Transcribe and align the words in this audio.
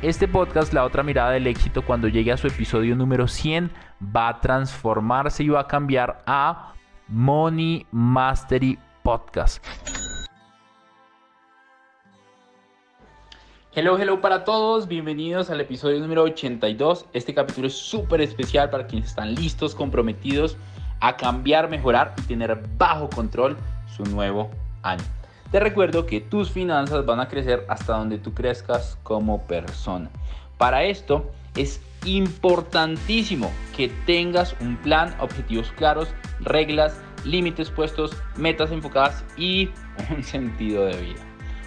Este 0.00 0.28
podcast, 0.28 0.72
La 0.72 0.84
otra 0.84 1.02
mirada 1.02 1.32
del 1.32 1.48
éxito, 1.48 1.84
cuando 1.84 2.06
llegue 2.06 2.30
a 2.30 2.36
su 2.36 2.46
episodio 2.46 2.94
número 2.94 3.26
100, 3.26 3.68
va 4.14 4.28
a 4.28 4.40
transformarse 4.40 5.42
y 5.42 5.48
va 5.48 5.62
a 5.62 5.66
cambiar 5.66 6.22
a 6.24 6.72
Money 7.08 7.84
Mastery 7.90 8.78
Podcast. 9.02 9.64
Hello, 13.74 13.98
hello 13.98 14.20
para 14.20 14.44
todos, 14.44 14.86
bienvenidos 14.86 15.50
al 15.50 15.60
episodio 15.60 15.98
número 15.98 16.22
82. 16.22 17.06
Este 17.12 17.34
capítulo 17.34 17.66
es 17.66 17.74
súper 17.74 18.20
especial 18.20 18.70
para 18.70 18.86
quienes 18.86 19.08
están 19.08 19.34
listos, 19.34 19.74
comprometidos 19.74 20.56
a 21.00 21.16
cambiar, 21.16 21.68
mejorar 21.68 22.14
y 22.18 22.22
tener 22.22 22.56
bajo 22.76 23.10
control 23.10 23.56
su 23.96 24.04
nuevo 24.04 24.48
año. 24.84 25.17
Te 25.50 25.60
recuerdo 25.60 26.04
que 26.04 26.20
tus 26.20 26.50
finanzas 26.50 27.06
van 27.06 27.20
a 27.20 27.28
crecer 27.28 27.64
hasta 27.68 27.96
donde 27.96 28.18
tú 28.18 28.34
crezcas 28.34 28.98
como 29.02 29.46
persona. 29.46 30.10
Para 30.58 30.84
esto 30.84 31.30
es 31.56 31.80
importantísimo 32.04 33.50
que 33.74 33.88
tengas 34.04 34.54
un 34.60 34.76
plan, 34.76 35.16
objetivos 35.20 35.72
claros, 35.72 36.10
reglas, 36.40 37.00
límites 37.24 37.70
puestos, 37.70 38.14
metas 38.36 38.70
enfocadas 38.72 39.24
y 39.38 39.70
un 40.14 40.22
sentido 40.22 40.84
de 40.84 41.00
vida. 41.00 41.20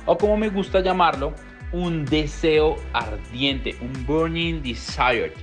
O 0.05 0.15
como 0.15 0.37
me 0.37 0.49
gusta 0.49 0.81
llamarlo, 0.81 1.33
un 1.71 2.05
deseo 2.05 2.75
ardiente, 2.93 3.75
un 3.81 4.05
burning 4.05 4.61
desire. 4.61 5.33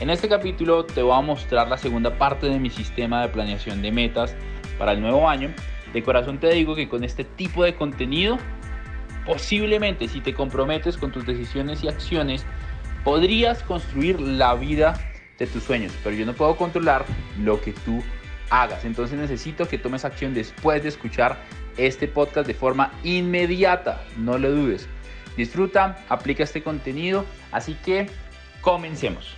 En 0.00 0.10
este 0.10 0.28
capítulo 0.28 0.84
te 0.84 1.00
voy 1.00 1.16
a 1.16 1.20
mostrar 1.20 1.68
la 1.68 1.76
segunda 1.76 2.18
parte 2.18 2.46
de 2.48 2.58
mi 2.58 2.70
sistema 2.70 3.22
de 3.22 3.28
planeación 3.28 3.82
de 3.82 3.92
metas 3.92 4.34
para 4.78 4.92
el 4.92 5.00
nuevo 5.00 5.28
año 5.28 5.54
de 5.94 6.02
corazón 6.02 6.38
te 6.38 6.52
digo 6.52 6.74
que 6.74 6.88
con 6.88 7.04
este 7.04 7.24
tipo 7.24 7.64
de 7.64 7.76
contenido, 7.76 8.36
posiblemente 9.24 10.08
si 10.08 10.20
te 10.20 10.34
comprometes 10.34 10.98
con 10.98 11.12
tus 11.12 11.24
decisiones 11.24 11.82
y 11.84 11.88
acciones, 11.88 12.44
podrías 13.04 13.62
construir 13.62 14.20
la 14.20 14.54
vida 14.56 14.98
de 15.38 15.46
tus 15.46 15.62
sueños, 15.62 15.92
pero 16.02 16.16
yo 16.16 16.26
no 16.26 16.34
puedo 16.34 16.56
controlar 16.56 17.04
lo 17.40 17.60
que 17.60 17.72
tú 17.72 18.02
hagas. 18.50 18.84
Entonces 18.84 19.18
necesito 19.18 19.68
que 19.68 19.78
tomes 19.78 20.04
acción 20.04 20.34
después 20.34 20.82
de 20.82 20.88
escuchar 20.88 21.38
este 21.76 22.08
podcast 22.08 22.46
de 22.46 22.54
forma 22.54 22.92
inmediata, 23.04 24.04
no 24.18 24.36
lo 24.36 24.50
dudes. 24.50 24.88
Disfruta, 25.36 26.04
aplica 26.08 26.42
este 26.42 26.62
contenido, 26.62 27.24
así 27.52 27.74
que 27.84 28.08
comencemos. 28.60 29.36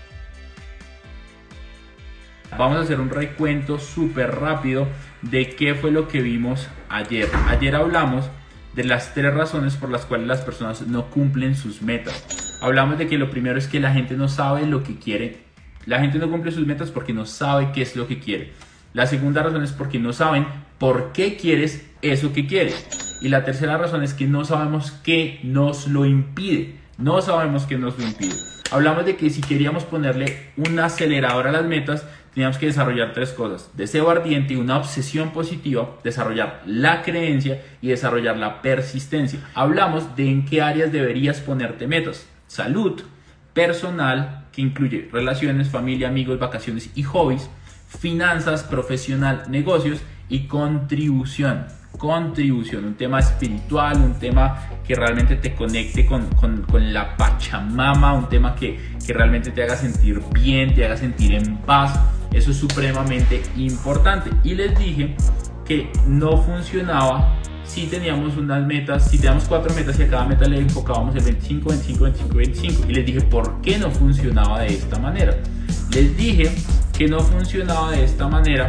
Vamos 2.58 2.78
a 2.78 2.80
hacer 2.80 3.00
un 3.00 3.10
recuento 3.10 3.78
súper 3.78 4.36
rápido 4.36 4.88
de 5.22 5.50
qué 5.50 5.74
fue 5.74 5.90
lo 5.90 6.08
que 6.08 6.22
vimos 6.22 6.68
ayer. 6.88 7.28
Ayer 7.48 7.74
hablamos 7.74 8.30
de 8.74 8.84
las 8.84 9.12
tres 9.14 9.34
razones 9.34 9.76
por 9.76 9.90
las 9.90 10.06
cuales 10.06 10.26
las 10.26 10.40
personas 10.40 10.86
no 10.86 11.06
cumplen 11.10 11.56
sus 11.56 11.82
metas. 11.82 12.58
Hablamos 12.62 12.98
de 12.98 13.06
que 13.08 13.18
lo 13.18 13.30
primero 13.30 13.58
es 13.58 13.66
que 13.66 13.80
la 13.80 13.92
gente 13.92 14.16
no 14.16 14.28
sabe 14.28 14.66
lo 14.66 14.82
que 14.82 14.96
quiere. 14.96 15.44
La 15.84 16.00
gente 16.00 16.18
no 16.18 16.30
cumple 16.30 16.52
sus 16.52 16.66
metas 16.66 16.90
porque 16.90 17.12
no 17.12 17.26
sabe 17.26 17.72
qué 17.72 17.82
es 17.82 17.94
lo 17.94 18.06
que 18.06 18.18
quiere. 18.18 18.52
La 18.92 19.06
segunda 19.06 19.42
razón 19.42 19.62
es 19.62 19.72
porque 19.72 19.98
no 19.98 20.12
saben 20.12 20.46
por 20.78 21.12
qué 21.12 21.36
quieres 21.36 21.86
eso 22.00 22.32
que 22.32 22.46
quieres. 22.46 23.18
Y 23.20 23.28
la 23.28 23.44
tercera 23.44 23.76
razón 23.76 24.02
es 24.02 24.14
que 24.14 24.26
no 24.26 24.44
sabemos 24.44 24.90
qué 24.90 25.40
nos 25.42 25.88
lo 25.88 26.06
impide. 26.06 26.76
No 26.98 27.20
sabemos 27.20 27.66
qué 27.66 27.76
nos 27.76 27.98
lo 27.98 28.04
impide. 28.04 28.34
Hablamos 28.70 29.04
de 29.04 29.16
que 29.16 29.30
si 29.30 29.42
queríamos 29.42 29.84
ponerle 29.84 30.50
un 30.56 30.78
acelerador 30.78 31.46
a 31.46 31.52
las 31.52 31.64
metas, 31.64 32.06
teníamos 32.36 32.58
que 32.58 32.66
desarrollar 32.66 33.14
tres 33.14 33.30
cosas. 33.30 33.70
Deseo 33.72 34.10
ardiente 34.10 34.52
y 34.52 34.56
una 34.56 34.76
obsesión 34.76 35.30
positiva, 35.30 35.97
desarrollar 36.04 36.60
la 36.66 37.00
creencia 37.00 37.62
y 37.80 37.88
desarrollar 37.88 38.36
la 38.36 38.60
persistencia. 38.60 39.41
Hablamos 39.54 40.16
de 40.16 40.28
en 40.28 40.44
qué 40.44 40.60
áreas 40.60 40.92
deberías 40.92 41.41
ponerte 41.41 41.86
metas. 41.86 42.28
Salud, 42.47 43.00
personal, 43.54 44.44
que 44.52 44.60
incluye 44.60 45.08
relaciones, 45.10 45.70
familia, 45.70 46.08
amigos, 46.08 46.38
vacaciones 46.38 46.91
y 46.94 47.04
hobbies. 47.04 47.48
Finanzas, 47.88 48.64
profesional, 48.64 49.44
negocios 49.48 50.00
y 50.28 50.41
contribución 50.41 51.64
contribución, 51.98 52.84
un 52.84 52.94
tema 52.94 53.20
espiritual, 53.20 53.96
un 53.98 54.14
tema 54.14 54.68
que 54.86 54.94
realmente 54.94 55.36
te 55.36 55.54
conecte 55.54 56.06
con, 56.06 56.26
con, 56.34 56.62
con 56.62 56.92
la 56.92 57.16
Pachamama, 57.16 58.14
un 58.14 58.28
tema 58.28 58.54
que, 58.54 58.78
que, 59.04 59.12
realmente 59.12 59.50
te 59.50 59.62
haga 59.62 59.76
sentir 59.76 60.20
bien, 60.32 60.74
te 60.74 60.84
haga 60.84 60.96
sentir 60.96 61.34
en 61.34 61.56
paz. 61.58 61.98
Eso 62.32 62.50
es 62.50 62.56
supremamente 62.56 63.42
importante. 63.56 64.30
Y 64.44 64.54
les 64.54 64.78
dije 64.78 65.16
que 65.64 65.90
no 66.06 66.36
funcionaba 66.38 67.36
si 67.64 67.86
teníamos 67.86 68.36
unas 68.36 68.64
metas, 68.64 69.10
si 69.10 69.18
teníamos 69.18 69.44
cuatro 69.44 69.74
metas 69.74 69.98
y 69.98 70.04
a 70.04 70.08
cada 70.08 70.24
meta 70.24 70.46
le 70.46 70.58
enfocábamos 70.58 71.16
el 71.16 71.24
25, 71.24 71.68
25, 71.68 72.04
25, 72.04 72.34
25. 72.36 72.82
Y 72.88 72.94
les 72.94 73.06
dije 73.06 73.20
por 73.22 73.60
qué 73.60 73.78
no 73.78 73.90
funcionaba 73.90 74.60
de 74.60 74.68
esta 74.68 74.98
manera. 74.98 75.36
Les 75.90 76.16
dije 76.16 76.54
que 76.96 77.08
no 77.08 77.20
funcionaba 77.20 77.90
de 77.90 78.04
esta 78.04 78.28
manera 78.28 78.66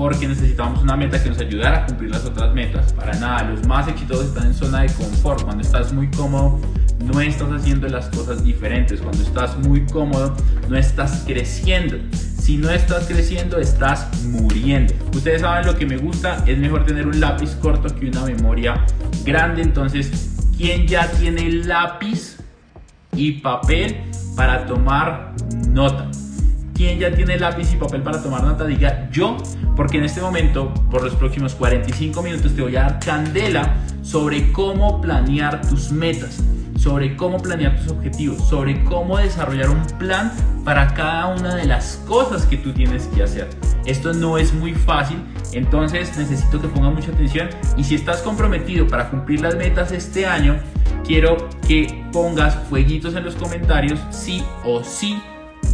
porque 0.00 0.26
necesitábamos 0.26 0.82
una 0.82 0.96
meta 0.96 1.22
que 1.22 1.28
nos 1.28 1.38
ayudara 1.38 1.82
a 1.82 1.86
cumplir 1.86 2.10
las 2.10 2.24
otras 2.24 2.54
metas. 2.54 2.90
Para 2.94 3.12
nada, 3.20 3.42
los 3.50 3.66
más 3.66 3.86
exitosos 3.86 4.28
están 4.28 4.46
en 4.46 4.54
zona 4.54 4.80
de 4.80 4.86
confort. 4.94 5.42
Cuando 5.42 5.62
estás 5.62 5.92
muy 5.92 6.10
cómodo, 6.10 6.58
no 7.04 7.20
estás 7.20 7.50
haciendo 7.52 7.86
las 7.86 8.08
cosas 8.08 8.42
diferentes. 8.42 9.02
Cuando 9.02 9.22
estás 9.22 9.58
muy 9.58 9.84
cómodo, 9.84 10.34
no 10.70 10.76
estás 10.78 11.24
creciendo. 11.26 11.98
Si 12.14 12.56
no 12.56 12.70
estás 12.70 13.08
creciendo, 13.08 13.58
estás 13.58 14.24
muriendo. 14.24 14.94
Ustedes 15.14 15.42
saben 15.42 15.66
lo 15.66 15.76
que 15.76 15.84
me 15.84 15.98
gusta, 15.98 16.44
es 16.46 16.56
mejor 16.56 16.86
tener 16.86 17.06
un 17.06 17.20
lápiz 17.20 17.54
corto 17.56 17.94
que 17.94 18.08
una 18.08 18.24
memoria 18.24 18.86
grande. 19.26 19.60
Entonces, 19.60 20.30
¿quién 20.56 20.86
ya 20.86 21.10
tiene 21.10 21.52
lápiz 21.52 22.38
y 23.14 23.32
papel 23.32 23.98
para 24.34 24.64
tomar 24.64 25.34
nota? 25.68 26.10
¿Quién 26.80 26.98
ya 26.98 27.12
tiene 27.12 27.38
lápiz 27.38 27.74
y 27.74 27.76
papel 27.76 28.00
para 28.00 28.22
tomar 28.22 28.42
nota? 28.42 28.64
Diga 28.64 29.06
yo 29.12 29.36
porque 29.76 29.98
en 29.98 30.04
este 30.04 30.22
momento, 30.22 30.72
por 30.90 31.02
los 31.04 31.14
próximos 31.14 31.54
45 31.54 32.22
minutos, 32.22 32.56
te 32.56 32.62
voy 32.62 32.74
a 32.76 32.84
dar 32.84 33.00
candela 33.00 33.74
sobre 34.00 34.50
cómo 34.50 34.98
planear 34.98 35.60
tus 35.60 35.92
metas, 35.92 36.42
sobre 36.78 37.18
cómo 37.18 37.36
planear 37.36 37.76
tus 37.76 37.92
objetivos, 37.92 38.48
sobre 38.48 38.82
cómo 38.84 39.18
desarrollar 39.18 39.68
un 39.68 39.84
plan 39.98 40.32
para 40.64 40.94
cada 40.94 41.26
una 41.26 41.54
de 41.54 41.66
las 41.66 42.02
cosas 42.08 42.46
que 42.46 42.56
tú 42.56 42.72
tienes 42.72 43.08
que 43.08 43.24
hacer. 43.24 43.50
Esto 43.84 44.14
no 44.14 44.38
es 44.38 44.54
muy 44.54 44.72
fácil, 44.72 45.18
entonces 45.52 46.16
necesito 46.16 46.62
que 46.62 46.68
pongas 46.68 46.94
mucha 46.94 47.10
atención 47.10 47.50
y 47.76 47.84
si 47.84 47.94
estás 47.94 48.22
comprometido 48.22 48.88
para 48.88 49.10
cumplir 49.10 49.42
las 49.42 49.54
metas 49.54 49.92
este 49.92 50.24
año, 50.24 50.56
quiero 51.06 51.50
que 51.68 52.06
pongas 52.10 52.54
fueguitos 52.70 53.14
en 53.16 53.24
los 53.26 53.34
comentarios, 53.34 54.00
sí 54.08 54.42
o 54.64 54.82
sí 54.82 55.20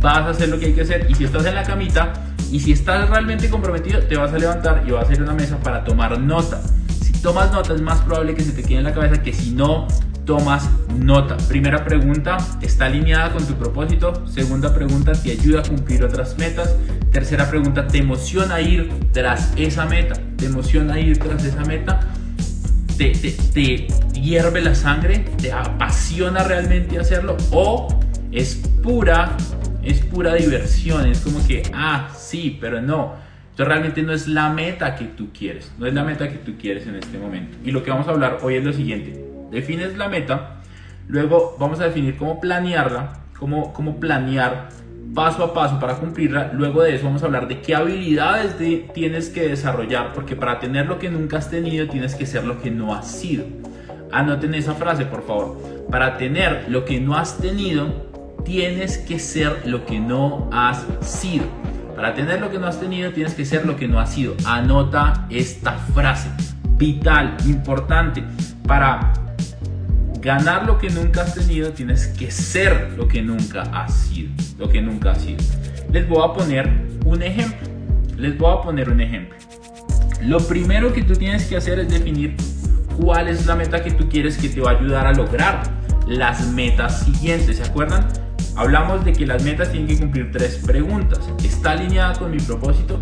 vas 0.01 0.19
a 0.19 0.31
hacer 0.31 0.49
lo 0.49 0.59
que 0.59 0.67
hay 0.67 0.73
que 0.73 0.83
hacer 0.83 1.07
y 1.09 1.15
si 1.15 1.25
estás 1.25 1.45
en 1.47 1.55
la 1.55 1.63
camita, 1.63 2.13
y 2.51 2.61
si 2.61 2.73
estás 2.73 3.09
realmente 3.09 3.51
comprometido, 3.51 4.01
te 4.01 4.17
vas 4.17 4.33
a 4.33 4.39
levantar 4.39 4.85
y 4.87 4.93
vas 4.93 5.05
a 5.05 5.07
hacer 5.07 5.23
una 5.23 5.35
mesa 5.35 5.59
para 5.59 5.85
tomar 5.85 6.19
nota. 6.21 6.63
Si 7.03 7.13
tomas 7.13 7.53
nota, 7.53 7.75
es 7.75 7.83
más 7.83 8.01
probable 8.01 8.35
que 8.35 8.43
se 8.43 8.53
te 8.53 8.63
quede 8.63 8.79
en 8.79 8.85
la 8.85 8.95
cabeza 8.95 9.23
que 9.23 9.33
si 9.33 9.51
no 9.51 9.89
tomas 10.25 10.69
nota. 10.97 11.37
Primera 11.49 11.85
pregunta, 11.85 12.37
¿está 12.61 12.87
alineada 12.87 13.33
con 13.33 13.45
tu 13.47 13.55
propósito? 13.55 14.27
Segunda 14.27 14.73
pregunta, 14.75 15.13
¿te 15.13 15.33
ayuda 15.33 15.61
a 15.61 15.63
cumplir 15.63 16.05
otras 16.05 16.39
metas? 16.39 16.75
Tercera 17.13 17.49
pregunta, 17.49 17.87
¿te 17.87 17.99
emociona 17.99 18.61
ir 18.61 18.91
tras 19.13 19.53
esa 19.57 19.87
meta? 19.87 20.15
¿Te 20.37 20.47
emociona 20.47 21.01
ir 21.01 21.19
tras 21.19 21.45
esa 21.45 21.65
meta? 21.65 22.01
¿Te, 22.97 23.11
te, 23.11 23.31
te 23.31 23.87
hierve 24.19 24.61
la 24.63 24.75
sangre? 24.75 25.21
¿Te 25.41 25.53
apasiona 25.53 26.43
realmente 26.45 26.99
hacerlo? 26.99 27.37
¿O 27.51 27.89
es 28.33 28.57
pura 28.83 29.37
es 29.87 30.01
pura 30.01 30.35
diversión, 30.35 31.07
es 31.07 31.21
como 31.21 31.47
que, 31.47 31.63
ah, 31.73 32.09
sí, 32.17 32.59
pero 32.61 32.81
no. 32.81 33.15
Esto 33.51 33.65
realmente 33.65 34.03
no 34.03 34.13
es 34.13 34.29
la 34.29 34.51
meta 34.51 34.97
que 34.97 35.07
tú 35.07 35.29
quieres, 35.33 35.73
no 35.79 35.87
es 35.87 35.95
la 35.95 36.05
meta 36.05 36.29
que 36.29 36.37
tú 36.37 36.57
quieres 36.59 36.87
en 36.87 36.97
este 36.97 37.19
momento. 37.19 37.57
Y 37.65 37.71
lo 37.71 37.83
que 37.83 37.91
vamos 37.91 38.07
a 38.07 38.11
hablar 38.11 38.39
hoy 38.43 38.57
es 38.57 38.65
lo 38.65 38.73
siguiente, 38.73 39.25
defines 39.51 39.97
la 39.97 40.09
meta, 40.09 40.61
luego 41.09 41.57
vamos 41.59 41.81
a 41.81 41.85
definir 41.85 42.17
cómo 42.17 42.41
planearla, 42.41 43.21
cómo, 43.39 43.73
cómo 43.73 43.99
planear 43.99 44.69
paso 45.15 45.43
a 45.43 45.55
paso 45.55 45.81
para 45.81 45.95
cumplirla. 45.95 46.53
Luego 46.53 46.83
de 46.83 46.95
eso 46.95 47.07
vamos 47.07 47.23
a 47.23 47.27
hablar 47.27 47.49
de 47.49 47.61
qué 47.63 47.75
habilidades 47.75 48.57
tienes 48.93 49.31
que 49.31 49.49
desarrollar, 49.49 50.13
porque 50.13 50.37
para 50.37 50.61
tener 50.61 50.87
lo 50.87 50.99
que 50.99 51.09
nunca 51.09 51.39
has 51.39 51.51
tenido 51.51 51.89
tienes 51.89 52.15
que 52.15 52.27
ser 52.27 52.45
lo 52.45 52.61
que 52.61 52.71
no 52.71 52.95
has 52.95 53.11
sido. 53.11 53.47
Anoten 54.13 54.55
esa 54.55 54.75
frase, 54.75 55.07
por 55.07 55.27
favor. 55.27 55.59
Para 55.91 56.17
tener 56.19 56.67
lo 56.69 56.85
que 56.85 57.01
no 57.01 57.17
has 57.17 57.39
tenido, 57.39 58.07
tienes 58.47 58.99
que 58.99 59.19
ser 59.19 59.67
lo 59.67 59.85
que 59.85 59.99
no 59.99 60.49
has 60.53 60.87
sido. 61.01 61.45
Para 61.97 62.15
tener 62.15 62.41
lo 62.41 62.51
que 62.51 62.59
no 62.59 62.67
has 62.67 62.79
tenido, 62.79 63.13
tienes 63.13 63.35
que 63.35 63.45
ser 63.45 63.67
lo 63.67 63.77
que 63.77 63.89
no 63.89 63.99
has 63.99 64.15
sido. 64.15 64.37
Anota 64.47 65.27
esta 65.31 65.73
frase. 65.73 66.31
Vital, 66.79 67.37
importante. 67.47 68.23
Para 68.67 69.13
ganar 70.21 70.65
lo 70.65 70.79
que 70.79 70.91
nunca 70.91 71.23
has 71.23 71.35
tenido, 71.35 71.73
tienes 71.73 72.07
que 72.07 72.31
ser 72.31 72.95
lo 72.97 73.09
que 73.09 73.21
nunca 73.21 73.63
has 73.63 73.93
sido. 73.93 74.31
Lo 74.59 74.69
que 74.69 74.81
nunca 74.81 75.11
has 75.11 75.23
sido. 75.23 75.39
Les 75.91 76.09
voy 76.09 76.23
a 76.23 76.33
poner 76.33 76.71
un 77.05 77.23
ejemplo. 77.23 77.69
Les 78.17 78.39
voy 78.39 78.57
a 78.57 78.63
poner 78.63 78.89
un 78.91 79.01
ejemplo. 79.01 79.37
Lo 80.23 80.39
primero 80.39 80.93
que 80.93 81.03
tú 81.03 81.15
tienes 81.15 81.47
que 81.47 81.57
hacer 81.57 81.81
es 81.81 81.89
definir 81.89 82.37
cuál 82.97 83.29
es 83.29 83.47
la 83.47 83.57
meta 83.57 83.83
que 83.83 83.91
tú 83.91 84.09
quieres 84.09 84.39
que 84.39 84.49
te 84.49 84.61
va 84.61 84.71
a 84.71 84.79
ayudar 84.79 85.07
a 85.07 85.13
lograr 85.13 85.63
las 86.07 86.47
metas 86.53 87.01
siguientes. 87.01 87.57
¿Se 87.57 87.65
acuerdan? 87.65 88.07
Hablamos 88.57 89.05
de 89.05 89.13
que 89.13 89.27
las 89.27 89.43
metas 89.43 89.71
tienen 89.71 89.87
que 89.87 89.99
cumplir 89.99 90.31
tres 90.33 90.63
preguntas. 90.65 91.21
¿Está 91.45 91.73
alineada 91.73 92.19
con 92.19 92.31
mi 92.31 92.39
propósito? 92.39 92.99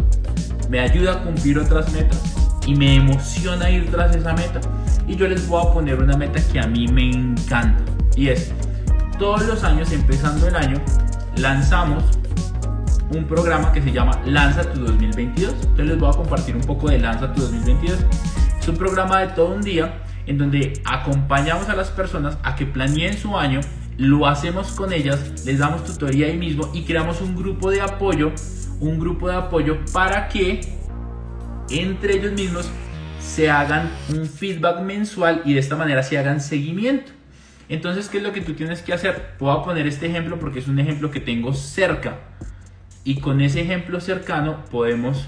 ¿Me 0.69 0.81
ayuda 0.81 1.13
a 1.13 1.23
cumplir 1.23 1.61
otras 1.61 1.93
metas? 1.93 2.21
¿Y 2.67 2.75
me 2.75 2.97
emociona 2.97 3.71
ir 3.71 3.89
tras 3.89 4.17
esa 4.17 4.33
meta? 4.33 4.61
Y 5.07 5.15
yo 5.15 5.29
les 5.29 5.47
voy 5.47 5.65
a 5.65 5.73
poner 5.73 6.03
una 6.03 6.17
meta 6.17 6.41
que 6.53 6.59
a 6.59 6.67
mí 6.67 6.89
me 6.89 7.09
encanta. 7.09 7.85
Y 8.17 8.31
es, 8.31 8.53
todos 9.17 9.47
los 9.47 9.63
años, 9.63 9.93
empezando 9.93 10.49
el 10.49 10.57
año, 10.57 10.81
lanzamos 11.37 12.03
un 13.11 13.25
programa 13.25 13.71
que 13.71 13.81
se 13.81 13.93
llama 13.93 14.21
Lanza 14.25 14.63
tu 14.73 14.81
2022. 14.81 15.55
Entonces 15.55 15.87
les 15.87 15.99
voy 15.99 16.11
a 16.11 16.17
compartir 16.17 16.57
un 16.57 16.63
poco 16.63 16.89
de 16.89 16.99
Lanza 16.99 17.33
tu 17.33 17.43
2022. 17.43 17.99
Es 18.59 18.69
un 18.69 18.77
programa 18.77 19.21
de 19.21 19.29
todo 19.29 19.55
un 19.55 19.63
día 19.63 20.01
en 20.27 20.37
donde 20.37 20.73
acompañamos 20.85 21.69
a 21.69 21.77
las 21.77 21.91
personas 21.91 22.39
a 22.43 22.57
que 22.57 22.67
planeen 22.67 23.17
su 23.17 23.37
año, 23.39 23.61
lo 23.97 24.27
hacemos 24.27 24.73
con 24.73 24.93
ellas, 24.93 25.45
les 25.45 25.59
damos 25.59 25.85
tutoría 25.85 26.27
ahí 26.27 26.37
mismo 26.37 26.71
y 26.75 26.83
creamos 26.83 27.21
un 27.21 27.37
grupo 27.37 27.71
de 27.71 27.81
apoyo, 27.81 28.33
un 28.81 28.99
grupo 28.99 29.29
de 29.29 29.37
apoyo 29.37 29.79
para 29.93 30.29
que 30.29 30.61
entre 31.71 32.17
ellos 32.17 32.33
mismos 32.33 32.71
se 33.21 33.51
hagan 33.51 33.91
un 34.11 34.27
feedback 34.27 34.81
mensual 34.81 35.43
y 35.45 35.55
de 35.55 35.61
esta 35.61 35.77
manera 35.77 36.03
se 36.03 36.19
hagan 36.19 36.41
seguimiento. 36.41 37.13
Entonces, 37.69 38.09
¿qué 38.09 38.19
es 38.19 38.23
lo 38.23 38.33
que 38.33 38.43
tú 38.43 38.53
tienes 38.55 38.83
que 38.83 38.93
hacer? 38.93 39.37
Puedo 39.39 39.65
poner 39.65 39.87
este 39.87 40.07
ejemplo 40.07 40.39
porque 40.39 40.59
es 40.59 40.69
un 40.69 40.79
ejemplo 40.79 41.11
que 41.11 41.21
tengo 41.21 41.55
cerca. 41.55 42.19
Y 43.05 43.21
con 43.21 43.41
ese 43.41 43.63
ejemplo 43.63 44.01
cercano 44.01 44.65
podemos 44.71 45.27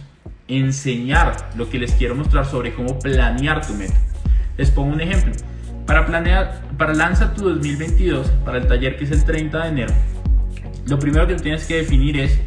enseñar 0.49 1.51
lo 1.57 1.69
que 1.71 1.79
les 1.79 1.93
quiero 1.93 2.15
mostrar 2.15 2.45
sobre 2.45 2.75
cómo 2.75 2.99
planear 2.99 3.67
tu 3.67 3.75
meta. 3.75 3.97
Les 4.57 4.71
pongo 4.71 4.93
un 4.93 5.01
ejemplo. 5.01 5.33
Para 5.87 6.05
planear, 6.05 6.63
para 6.77 6.95
Lanza 6.95 7.33
tu 7.33 7.49
2022, 7.49 8.27
para 8.45 8.59
el 8.59 8.67
taller 8.67 8.97
que 8.97 9.05
es 9.05 9.13
el 9.13 9.25
30 9.25 9.63
de 9.63 9.69
enero, 9.69 9.95
lo 10.87 10.99
primero 10.99 11.27
que 11.27 11.37
tienes 11.37 11.65
que 11.67 11.77
definir 11.77 12.19
es 12.19 12.39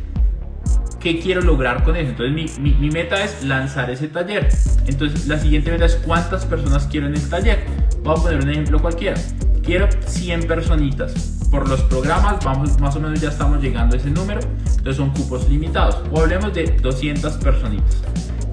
qué 1.00 1.20
quiero 1.20 1.42
lograr 1.42 1.84
con 1.84 1.96
eso. 1.96 2.10
Entonces 2.10 2.60
mi, 2.60 2.74
mi, 2.74 2.90
meta 2.90 3.24
es 3.24 3.44
lanzar 3.44 3.90
ese 3.90 4.08
taller. 4.08 4.50
Entonces 4.88 5.28
la 5.28 5.40
siguiente 5.40 5.72
meta 5.72 5.86
es 5.86 5.96
cuántas 5.96 6.46
personas 6.46 6.88
quiero 6.88 7.08
en 7.08 7.16
el 7.16 7.30
taller. 7.30 7.60
Voy 8.04 8.18
a 8.18 8.22
poner 8.22 8.44
un 8.44 8.50
ejemplo 8.50 8.80
cualquiera. 8.80 9.20
Quiero 9.64 9.88
100 10.06 10.48
personitas. 10.48 11.38
Por 11.50 11.68
los 11.68 11.82
programas, 11.84 12.44
vamos, 12.44 12.80
más 12.80 12.96
o 12.96 13.00
menos 13.00 13.20
ya 13.20 13.30
estamos 13.30 13.62
llegando 13.62 13.96
a 13.96 14.00
ese 14.00 14.10
número. 14.12 14.42
Entonces 14.42 14.98
son 14.98 15.12
cupos 15.12 15.50
limitados. 15.50 15.98
O 16.12 16.22
hablemos 16.22 16.54
de 16.54 16.66
200 16.82 17.34
personitas. 17.38 18.04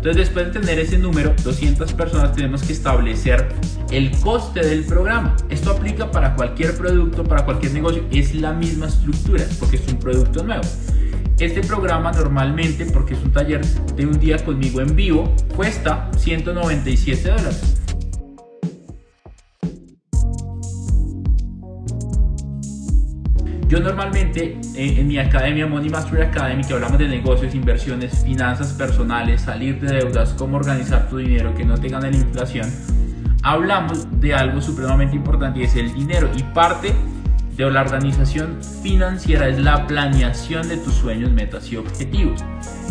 Entonces 0.06 0.28
después 0.28 0.46
de 0.54 0.60
tener 0.60 0.78
ese 0.78 0.98
número, 0.98 1.34
200 1.42 1.92
personas, 1.94 2.32
tenemos 2.32 2.62
que 2.62 2.72
establecer 2.72 3.48
el 3.90 4.12
coste 4.20 4.60
del 4.60 4.84
programa. 4.84 5.34
Esto 5.48 5.72
aplica 5.72 6.12
para 6.12 6.36
cualquier 6.36 6.76
producto, 6.76 7.24
para 7.24 7.44
cualquier 7.44 7.72
negocio. 7.72 8.04
Es 8.12 8.32
la 8.32 8.52
misma 8.52 8.86
estructura 8.86 9.44
porque 9.58 9.78
es 9.78 9.88
un 9.88 9.98
producto 9.98 10.44
nuevo. 10.44 10.62
Este 11.40 11.60
programa 11.60 12.12
normalmente, 12.12 12.86
porque 12.86 13.14
es 13.14 13.20
un 13.24 13.32
taller 13.32 13.66
de 13.66 14.06
un 14.06 14.20
día 14.20 14.36
conmigo 14.44 14.80
en 14.80 14.94
vivo, 14.94 15.34
cuesta 15.56 16.08
197 16.16 17.28
dólares. 17.28 17.74
Yo 23.68 23.80
normalmente 23.80 24.58
eh, 24.76 25.00
en 25.00 25.08
mi 25.08 25.18
academia, 25.18 25.66
Money 25.66 25.90
Mastery 25.90 26.22
Academy, 26.22 26.62
que 26.62 26.74
hablamos 26.74 26.98
de 26.98 27.08
negocios, 27.08 27.52
inversiones, 27.52 28.22
finanzas 28.24 28.72
personales, 28.72 29.40
salir 29.42 29.80
de 29.80 29.96
deudas, 29.96 30.34
cómo 30.38 30.58
organizar 30.58 31.08
tu 31.08 31.16
dinero, 31.16 31.52
que 31.52 31.64
no 31.64 31.76
te 31.76 31.88
gane 31.88 32.12
la 32.12 32.16
inflación, 32.16 32.70
hablamos 33.42 34.06
de 34.20 34.34
algo 34.34 34.60
supremamente 34.60 35.16
importante 35.16 35.60
y 35.60 35.64
es 35.64 35.74
el 35.74 35.92
dinero. 35.92 36.30
Y 36.36 36.44
parte 36.44 36.92
de 37.56 37.68
la 37.68 37.80
organización 37.80 38.58
financiera 38.84 39.48
es 39.48 39.58
la 39.58 39.84
planeación 39.88 40.68
de 40.68 40.76
tus 40.76 40.94
sueños, 40.94 41.32
metas 41.32 41.72
y 41.72 41.76
objetivos. 41.76 42.44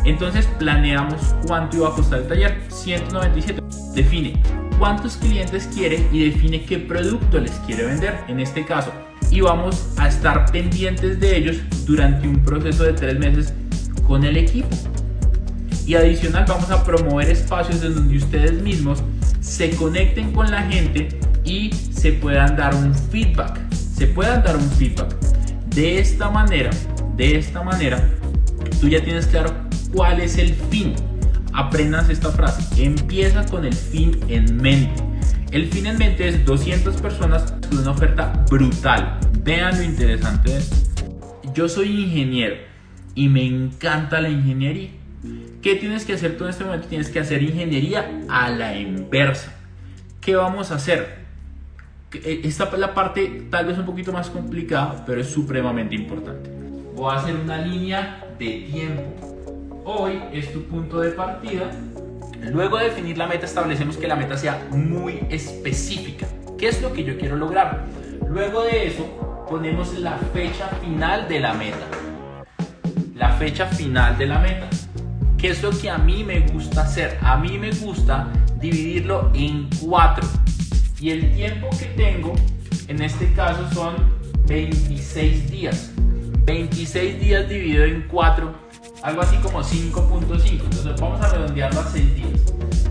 Entonces 0.04 0.45
planeamos 0.60 1.36
cuánto 1.48 1.77
iba 1.77 1.88
a 1.88 1.92
costar 1.92 2.19
el 2.19 2.27
taller, 2.27 2.62
197. 2.68 3.62
Define 3.94 4.33
cuántos 4.77 5.16
clientes 5.16 5.69
quiere 5.74 6.06
y 6.12 6.31
define 6.31 6.66
qué 6.66 6.80
producto 6.80 7.39
les 7.39 7.51
quiere 7.66 7.86
vender. 7.86 8.19
En 8.27 8.42
este 8.42 8.66
caso, 8.66 8.92
y 9.31 9.42
vamos 9.42 9.88
a 9.98 10.07
estar 10.07 10.51
pendientes 10.51 11.19
de 11.19 11.38
ellos 11.38 11.57
durante 11.86 12.27
un 12.27 12.44
proceso 12.44 12.83
de 12.83 12.94
tres 12.94 13.19
meses 13.19 13.54
con 14.07 14.24
el 14.24 14.38
equipo. 14.38 14.69
Y 15.86 15.95
adicional 15.95 16.45
vamos 16.48 16.72
a 16.72 16.83
promover 16.83 17.30
espacios 17.30 17.83
en 17.83 17.95
donde 17.95 18.18
ustedes 18.18 18.54
mismos 18.62 19.04
se 19.39 19.69
conecten 19.72 20.31
con 20.31 20.50
la 20.50 20.63
gente 20.63 21.19
y 21.44 21.72
se 21.74 22.13
puedan 22.13 22.56
dar 22.56 22.74
un 22.74 22.94
feedback. 22.95 23.60
Se 23.72 24.07
puedan 24.07 24.44
dar 24.44 24.56
un 24.56 24.69
feedback. 24.72 25.16
De 25.68 26.00
esta 26.00 26.30
manera, 26.30 26.72
de 27.16 27.38
esta 27.38 27.62
manera, 27.62 28.10
tú 28.81 28.89
ya 28.89 29.04
tienes 29.04 29.27
claro 29.27 29.54
cuál 29.94 30.19
es 30.19 30.38
el 30.38 30.53
fin. 30.53 30.96
Aprendas 31.53 32.10
esta 32.10 32.32
frase. 32.32 32.84
Empieza 32.84 33.46
con 33.46 33.63
el 33.63 33.74
fin 33.74 34.20
en 34.27 34.58
mente. 34.58 35.05
El 35.56 35.68
fin 35.68 35.86
en 35.86 35.98
mente 35.98 36.28
es 36.28 36.44
200 36.44 36.98
personas 36.98 37.54
con 37.70 37.78
una 37.78 37.92
oferta 37.92 38.44
brutal. 38.50 39.18
Vean 39.42 39.78
lo 39.78 39.84
interesante. 39.84 40.60
Yo 41.54 41.70
soy 41.70 42.04
ingeniero 42.04 42.58
y 43.16 43.30
me 43.30 43.46
encanta 43.46 44.20
la 44.20 44.28
ingeniería. 44.28 44.90
¿Qué 45.62 45.76
tienes 45.76 46.04
que 46.04 46.12
hacer 46.12 46.38
tú 46.38 46.44
en 46.44 46.50
este 46.50 46.66
momento? 46.66 46.90
Tienes 46.90 47.08
que 47.08 47.22
hacer 47.22 47.42
ingeniería 47.42 48.26
a 48.28 48.50
la 48.50 48.78
inversa. 48.78 49.56
¿Qué 50.20 50.36
vamos 50.36 50.72
a 50.72 50.76
hacer? 50.76 51.20
Eh, 52.12 52.42
esta 52.44 52.66
es 52.66 52.78
la 52.78 52.94
parte 52.94 53.48
tal 53.50 53.68
vez 53.68 53.78
un 53.78 53.86
poquito 53.86 54.12
más 54.12 54.30
complicada, 54.30 55.06
pero 55.06 55.22
es 55.22 55.30
supremamente 55.30 55.96
importante. 55.96 56.50
Voy 56.98 57.14
a 57.14 57.20
hacer 57.20 57.34
una 57.34 57.60
línea 57.60 58.28
de 58.38 58.68
tiempo. 58.70 59.82
Hoy 59.86 60.20
es 60.34 60.52
tu 60.52 60.64
punto 60.64 61.00
de 61.00 61.12
partida 61.12 61.72
Luego 62.42 62.77
de 62.77 62.86
definir 62.86 63.18
la 63.18 63.27
meta, 63.27 63.46
establecemos 63.46 63.98
que 63.98 64.08
la 64.08 64.15
meta 64.15 64.38
sea 64.38 64.68
muy 64.72 65.20
específica. 65.30 66.27
¿Qué 66.58 66.68
es 66.68 66.82
lo 66.82 66.94
que 66.94 67.04
yo 67.04 67.18
quiero 67.18 67.36
lograr? 67.36 67.86
Luego 68.27 68.63
de 68.63 68.88
eso, 68.88 69.46
ponemos 69.50 69.98
la 70.00 70.18
fecha 70.34 70.68
final 70.82 71.27
de 71.27 71.39
la 71.39 71.54
meta. 71.54 71.88
La 73.15 73.30
fecha 73.34 73.65
final 73.65 74.18
de 74.18 74.27
la 74.27 74.39
meta. 74.39 74.70
¿Qué 75.38 75.50
es 75.50 75.62
lo 75.62 75.72
que 75.72 75.89
a 75.89 75.98
mí 75.98 76.24
me 76.24 76.42
gusta 76.42 76.82
hacer? 76.82 77.18
A 77.22 77.38
mí 77.38 77.58
me 77.58 77.72
gusta 77.72 78.27
dividirlo 78.60 79.32
en 79.34 79.70
cuatro. 79.82 80.27
Y 81.00 81.12
el 81.12 81.34
tiempo 81.34 81.70
que 81.77 81.86
tengo, 81.86 82.34
en 82.88 83.01
este 83.01 83.32
caso, 83.34 83.70
son 83.74 83.96
26 84.48 85.51
días. 85.51 85.92
26 86.46 87.20
días 87.20 87.50
dividido 87.50 87.84
en 87.84 88.08
cuatro 88.08 88.64
algo 89.06 89.22
así 89.22 89.38
como 89.38 89.64
5.5. 89.64 90.64
Entonces 90.64 91.00
vamos 91.00 91.22
a 91.22 91.30
redondearlo 91.30 91.80
a 91.80 91.86
6 91.86 92.16
días. 92.16 92.40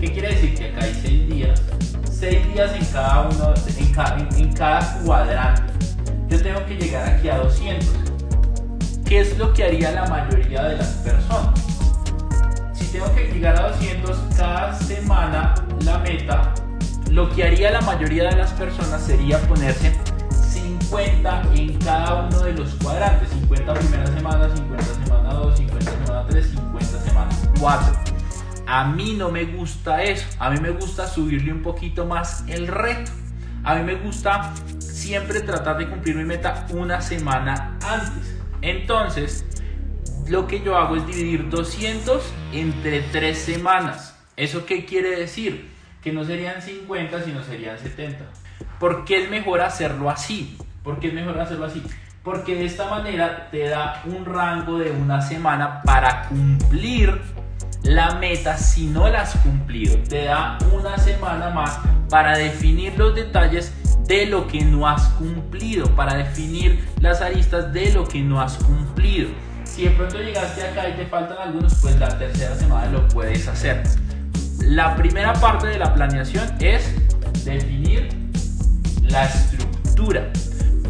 ¿Qué 0.00 0.12
quiere 0.12 0.28
decir? 0.28 0.54
Que 0.54 0.68
acá 0.68 0.84
hay 0.84 0.94
6 1.02 1.28
días. 1.28 1.62
6 2.08 2.54
días 2.54 2.72
en 2.72 2.84
cada 2.86 3.28
uno, 3.28 3.54
en 3.76 3.92
cada, 3.92 4.18
en, 4.18 4.52
cada 4.52 5.00
cuadrante. 5.00 5.62
Yo 6.28 6.40
tengo 6.40 6.64
que 6.66 6.76
llegar 6.76 7.08
aquí 7.08 7.28
a 7.28 7.38
200. 7.38 7.88
¿Qué 9.04 9.20
es 9.20 9.36
lo 9.36 9.52
que 9.52 9.64
haría 9.64 9.90
la 9.90 10.06
mayoría 10.06 10.62
de 10.62 10.76
las 10.76 10.88
personas? 10.88 11.60
Si 12.74 12.86
tengo 12.86 13.12
que 13.12 13.32
llegar 13.32 13.58
a 13.58 13.70
200 13.70 14.16
cada 14.36 14.72
semana, 14.72 15.54
la 15.84 15.98
meta, 15.98 16.54
lo 17.10 17.28
que 17.34 17.42
haría 17.42 17.72
la 17.72 17.80
mayoría 17.80 18.30
de 18.30 18.36
las 18.36 18.52
personas 18.52 19.02
sería 19.02 19.40
ponerse 19.48 19.92
50 20.30 21.42
en 21.54 21.76
cada 21.80 22.26
uno 22.26 22.38
de 22.40 22.52
los 22.52 22.70
cuadrantes. 22.74 23.28
50 23.30 23.74
primera 23.74 24.06
semana, 24.06 24.48
50 24.54 24.84
semana 24.84 25.34
2, 25.34 25.58
50 25.58 25.90
semana 25.90 26.03
3, 26.26 26.46
50 26.50 27.00
semana 27.00 27.30
4. 27.60 28.14
A 28.66 28.86
mí 28.86 29.14
no 29.14 29.30
me 29.30 29.44
gusta 29.44 30.02
eso. 30.02 30.26
A 30.38 30.50
mí 30.50 30.60
me 30.60 30.70
gusta 30.70 31.06
subirle 31.06 31.52
un 31.52 31.62
poquito 31.62 32.06
más 32.06 32.44
el 32.48 32.66
reto. 32.66 33.10
A 33.62 33.74
mí 33.76 33.82
me 33.82 33.94
gusta 33.94 34.52
siempre 34.78 35.40
tratar 35.40 35.78
de 35.78 35.88
cumplir 35.88 36.16
mi 36.16 36.24
meta 36.24 36.66
una 36.70 37.00
semana 37.00 37.78
antes. 37.86 38.36
Entonces, 38.62 39.44
lo 40.28 40.46
que 40.46 40.62
yo 40.62 40.76
hago 40.76 40.96
es 40.96 41.06
dividir 41.06 41.48
200 41.50 42.22
entre 42.52 43.02
3 43.02 43.38
semanas. 43.38 44.16
¿Eso 44.36 44.66
qué 44.66 44.84
quiere 44.84 45.10
decir? 45.10 45.70
Que 46.02 46.12
no 46.12 46.24
serían 46.24 46.60
50, 46.60 47.22
sino 47.22 47.42
serían 47.42 47.78
70. 47.78 48.24
¿Por 48.80 49.04
qué 49.04 49.24
es 49.24 49.30
mejor 49.30 49.60
hacerlo 49.60 50.10
así? 50.10 50.58
¿Por 50.82 50.98
qué 51.00 51.08
es 51.08 51.14
mejor 51.14 51.38
hacerlo 51.40 51.66
así? 51.66 51.82
Porque 52.24 52.54
de 52.54 52.64
esta 52.64 52.88
manera 52.88 53.50
te 53.50 53.68
da 53.68 54.02
un 54.06 54.24
rango 54.24 54.78
de 54.78 54.90
una 54.90 55.20
semana 55.20 55.82
para 55.82 56.26
cumplir 56.30 57.20
la 57.82 58.14
meta 58.14 58.56
si 58.56 58.86
no 58.86 59.10
la 59.10 59.20
has 59.20 59.36
cumplido. 59.36 59.98
Te 60.08 60.24
da 60.24 60.56
una 60.72 60.96
semana 60.96 61.50
más 61.50 61.78
para 62.08 62.38
definir 62.38 62.96
los 62.96 63.14
detalles 63.14 63.74
de 64.06 64.24
lo 64.24 64.48
que 64.48 64.64
no 64.64 64.88
has 64.88 65.06
cumplido, 65.10 65.86
para 65.94 66.14
definir 66.14 66.82
las 66.98 67.20
aristas 67.20 67.70
de 67.74 67.92
lo 67.92 68.08
que 68.08 68.22
no 68.22 68.40
has 68.40 68.56
cumplido. 68.56 69.28
Si 69.64 69.84
de 69.84 69.90
pronto 69.90 70.18
llegaste 70.18 70.66
acá 70.66 70.88
y 70.88 70.92
te 70.94 71.04
faltan 71.04 71.36
algunos, 71.36 71.74
pues 71.82 71.98
la 72.00 72.16
tercera 72.16 72.56
semana 72.56 72.86
lo 72.90 73.06
puedes 73.08 73.46
hacer. 73.48 73.82
La 74.60 74.96
primera 74.96 75.34
parte 75.34 75.66
de 75.66 75.78
la 75.78 75.92
planeación 75.92 76.50
es 76.58 76.90
definir 77.44 78.08
la 79.02 79.26
estructura. 79.26 80.30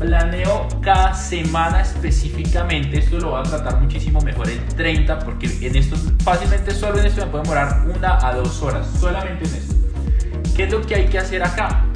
Planeo 0.04 0.68
cada 0.82 1.14
semana 1.14 1.80
específicamente, 1.80 2.98
esto 2.98 3.18
lo 3.18 3.30
va 3.30 3.40
a 3.40 3.42
tratar 3.42 3.80
muchísimo 3.80 4.20
mejor 4.20 4.50
el 4.50 4.62
30 4.62 5.18
porque 5.20 5.46
en 5.62 5.76
esto 5.76 5.96
fácilmente 6.22 6.72
solo 6.72 6.98
en 6.98 7.06
esto 7.06 7.24
me 7.24 7.30
puede 7.30 7.44
demorar 7.44 7.86
una 7.88 8.18
a 8.18 8.34
dos 8.34 8.60
horas, 8.60 8.86
solamente 9.00 9.48
en 9.48 9.54
esto. 9.54 9.74
¿Qué 10.54 10.64
es 10.64 10.72
lo 10.72 10.82
que 10.82 10.96
hay 10.96 11.06
que 11.06 11.18
hacer 11.18 11.42
acá? 11.42 11.86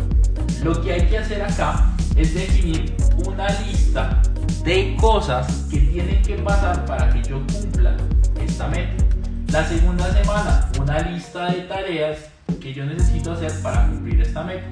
Lo 0.64 0.80
que 0.80 0.94
hay 0.94 1.06
que 1.06 1.18
hacer 1.18 1.42
acá 1.42 1.84
es 2.16 2.32
definir 2.32 2.96
una 3.26 3.46
lista 3.60 4.22
de 4.64 4.96
cosas 4.98 5.66
que 5.70 5.78
tienen 5.78 6.22
que 6.22 6.36
pasar 6.36 6.86
para 6.86 7.10
que 7.10 7.22
yo 7.22 7.42
cumpla 7.52 7.94
esta 8.42 8.68
meta. 8.68 9.04
La 9.52 9.62
segunda 9.66 10.10
semana, 10.14 10.70
una 10.80 10.98
lista 11.00 11.50
de 11.50 11.60
tareas 11.60 12.30
que 12.58 12.72
yo 12.72 12.86
necesito 12.86 13.32
hacer 13.32 13.52
para 13.62 13.86
cumplir 13.86 14.22
esta 14.22 14.42
meta. 14.44 14.66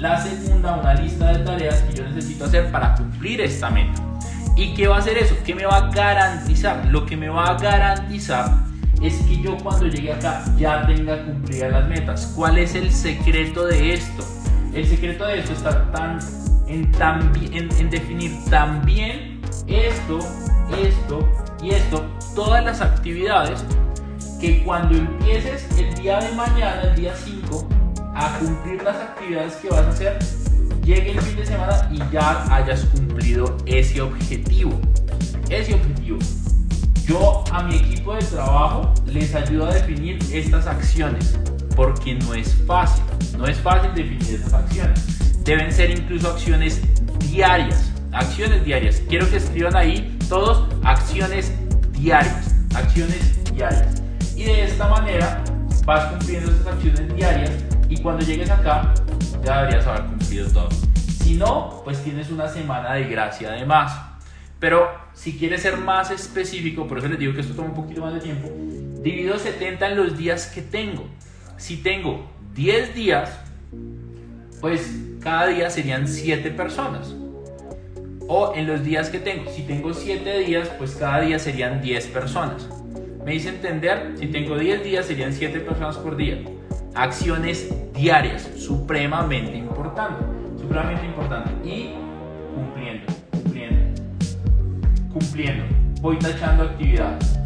La 0.00 0.18
segunda, 0.18 0.76
una 0.76 0.94
lista 0.94 1.30
de 1.30 1.44
tareas 1.44 1.82
que 1.82 1.98
yo 1.98 2.08
necesito 2.08 2.46
hacer 2.46 2.72
para 2.72 2.94
cumplir 2.94 3.42
esta 3.42 3.68
meta. 3.68 4.02
¿Y 4.56 4.72
qué 4.72 4.88
va 4.88 4.96
a 4.96 4.98
hacer 5.00 5.18
eso? 5.18 5.36
¿Qué 5.44 5.54
me 5.54 5.66
va 5.66 5.76
a 5.76 5.90
garantizar? 5.90 6.86
Lo 6.86 7.04
que 7.04 7.18
me 7.18 7.28
va 7.28 7.50
a 7.50 7.58
garantizar 7.58 8.50
es 9.02 9.16
que 9.16 9.42
yo 9.42 9.58
cuando 9.58 9.88
llegue 9.88 10.14
acá 10.14 10.42
ya 10.56 10.86
tenga 10.86 11.22
cumplidas 11.22 11.72
las 11.72 11.86
metas. 11.86 12.32
¿Cuál 12.34 12.56
es 12.56 12.74
el 12.74 12.90
secreto 12.90 13.66
de 13.66 13.92
esto? 13.92 14.24
El 14.72 14.86
secreto 14.86 15.26
de 15.26 15.40
esto 15.40 15.52
está 15.52 15.92
tan 15.92 16.18
en, 16.66 16.90
tan, 16.92 17.30
en, 17.52 17.68
en 17.70 17.90
definir 17.90 18.32
también 18.48 19.42
esto, 19.66 20.18
esto 20.82 21.28
y 21.62 21.72
esto, 21.72 22.06
todas 22.34 22.64
las 22.64 22.80
actividades 22.80 23.62
que 24.40 24.64
cuando 24.64 24.96
empieces 24.96 25.68
el 25.78 25.92
día 25.96 26.20
de 26.20 26.32
mañana, 26.32 26.80
el 26.84 26.94
día 26.96 27.12
5, 27.14 27.79
a 28.20 28.38
cumplir 28.38 28.82
las 28.82 28.96
actividades 28.96 29.54
que 29.56 29.70
vas 29.70 29.80
a 29.80 29.88
hacer, 29.88 30.18
llegue 30.84 31.12
el 31.12 31.20
fin 31.22 31.36
de 31.36 31.46
semana 31.46 31.88
y 31.90 31.98
ya 32.12 32.44
hayas 32.54 32.84
cumplido 32.86 33.56
ese 33.64 34.02
objetivo. 34.02 34.78
Ese 35.48 35.74
objetivo. 35.74 36.18
Yo 37.06 37.42
a 37.50 37.62
mi 37.62 37.76
equipo 37.76 38.14
de 38.14 38.22
trabajo 38.22 38.92
les 39.06 39.34
ayudo 39.34 39.66
a 39.66 39.74
definir 39.74 40.18
estas 40.32 40.66
acciones 40.66 41.38
porque 41.74 42.14
no 42.14 42.34
es 42.34 42.54
fácil, 42.66 43.02
no 43.38 43.46
es 43.46 43.58
fácil 43.58 43.94
definir 43.94 44.34
esas 44.34 44.52
acciones. 44.52 45.42
Deben 45.42 45.72
ser 45.72 45.90
incluso 45.90 46.30
acciones 46.30 46.82
diarias, 47.20 47.90
acciones 48.12 48.64
diarias. 48.64 49.02
Quiero 49.08 49.28
que 49.30 49.38
escriban 49.38 49.74
ahí 49.74 50.16
todos 50.28 50.68
acciones 50.84 51.52
diarias, 51.92 52.54
acciones 52.74 53.42
diarias. 53.54 54.02
Y 54.36 54.44
de 54.44 54.64
esta 54.64 54.88
manera 54.88 55.42
vas 55.86 56.04
cumpliendo 56.12 56.52
esas 56.52 56.66
acciones 56.66 57.16
diarias 57.16 57.50
y 57.90 57.96
cuando 57.98 58.24
llegues 58.24 58.48
acá 58.50 58.94
ya 59.44 59.62
deberías 59.62 59.86
haber 59.86 60.04
cumplido 60.04 60.48
todo. 60.50 60.68
Si 61.22 61.34
no, 61.34 61.82
pues 61.84 62.02
tienes 62.02 62.30
una 62.30 62.48
semana 62.48 62.94
de 62.94 63.04
gracia 63.04 63.50
además. 63.50 63.92
Pero 64.60 64.88
si 65.12 65.36
quieres 65.36 65.62
ser 65.62 65.76
más 65.76 66.10
específico, 66.10 66.86
por 66.86 66.98
eso 66.98 67.08
les 67.08 67.18
digo 67.18 67.34
que 67.34 67.40
esto 67.40 67.54
toma 67.54 67.68
un 67.68 67.74
poquito 67.74 68.02
más 68.02 68.14
de 68.14 68.20
tiempo, 68.20 68.48
divido 69.02 69.38
70 69.38 69.88
en 69.88 69.96
los 69.96 70.16
días 70.16 70.46
que 70.46 70.62
tengo. 70.62 71.08
Si 71.56 71.78
tengo 71.78 72.30
10 72.54 72.94
días, 72.94 73.40
pues 74.60 74.96
cada 75.20 75.48
día 75.48 75.68
serían 75.70 76.06
7 76.06 76.50
personas. 76.50 77.14
O 78.28 78.52
en 78.54 78.66
los 78.66 78.84
días 78.84 79.08
que 79.08 79.18
tengo, 79.18 79.50
si 79.50 79.62
tengo 79.62 79.92
7 79.92 80.38
días, 80.40 80.68
pues 80.78 80.94
cada 80.94 81.22
día 81.22 81.38
serían 81.38 81.82
10 81.82 82.06
personas. 82.08 82.68
Me 83.24 83.34
hice 83.34 83.48
entender, 83.48 84.14
si 84.16 84.26
tengo 84.26 84.56
10 84.56 84.84
días 84.84 85.06
serían 85.06 85.32
7 85.32 85.58
personas 85.60 85.96
por 85.96 86.16
día. 86.16 86.38
Acciones 86.94 87.72
diarias, 87.94 88.48
supremamente 88.56 89.56
importante, 89.56 90.24
supremamente 90.60 91.06
importante. 91.06 91.50
Y 91.64 91.94
cumpliendo, 92.54 93.12
cumpliendo, 93.30 94.02
cumpliendo. 95.12 95.64
Voy 96.00 96.16
tachando 96.18 96.64
actividades. 96.64 97.38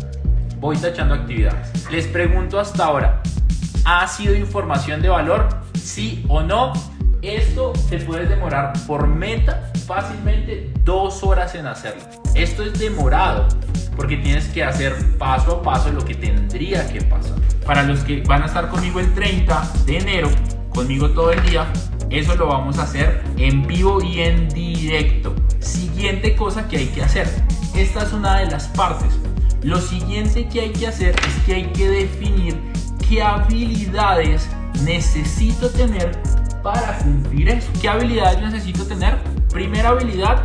Voy 0.58 0.76
tachando 0.78 1.14
actividades. 1.14 1.90
Les 1.90 2.06
pregunto 2.06 2.58
hasta 2.58 2.86
ahora, 2.86 3.20
¿ha 3.84 4.06
sido 4.06 4.34
información 4.34 5.02
de 5.02 5.10
valor? 5.10 5.48
¿Sí 5.74 6.24
o 6.28 6.42
no? 6.42 6.72
Esto 7.20 7.72
te 7.90 7.98
puede 8.00 8.26
demorar 8.26 8.72
por 8.86 9.06
meta 9.06 9.70
fácilmente 9.86 10.72
dos 10.84 11.22
horas 11.22 11.54
en 11.54 11.66
hacerlo. 11.66 12.02
Esto 12.34 12.62
es 12.62 12.78
demorado 12.78 13.46
porque 13.96 14.16
tienes 14.16 14.48
que 14.48 14.64
hacer 14.64 14.94
paso 15.18 15.56
a 15.56 15.62
paso 15.62 15.90
lo 15.90 16.04
que 16.04 16.14
tendría 16.14 16.86
que 16.92 17.02
pasar. 17.02 17.34
Para 17.64 17.82
los 17.82 18.00
que 18.00 18.22
van 18.22 18.42
a 18.42 18.46
estar 18.46 18.68
conmigo 18.68 19.00
el 19.00 19.12
30 19.14 19.72
de 19.86 19.98
enero, 19.98 20.28
conmigo 20.70 21.10
todo 21.10 21.32
el 21.32 21.42
día, 21.42 21.66
eso 22.10 22.34
lo 22.36 22.46
vamos 22.46 22.78
a 22.78 22.82
hacer 22.82 23.22
en 23.36 23.66
vivo 23.66 24.02
y 24.02 24.20
en 24.20 24.48
directo. 24.48 25.34
Siguiente 25.60 26.36
cosa 26.36 26.68
que 26.68 26.76
hay 26.76 26.86
que 26.86 27.02
hacer. 27.02 27.28
Esta 27.74 28.02
es 28.02 28.12
una 28.12 28.38
de 28.38 28.46
las 28.46 28.68
partes. 28.68 29.18
Lo 29.62 29.80
siguiente 29.80 30.46
que 30.48 30.60
hay 30.60 30.70
que 30.70 30.86
hacer 30.86 31.16
es 31.26 31.44
que 31.46 31.54
hay 31.54 31.64
que 31.72 31.88
definir 31.88 32.60
qué 33.08 33.22
habilidades 33.22 34.48
necesito 34.84 35.70
tener 35.70 36.12
para 36.62 36.98
cumplir 36.98 37.48
eso. 37.48 37.70
¿Qué 37.80 37.88
habilidades 37.88 38.40
necesito 38.40 38.86
tener? 38.86 39.18
Primera 39.50 39.90
habilidad, 39.90 40.42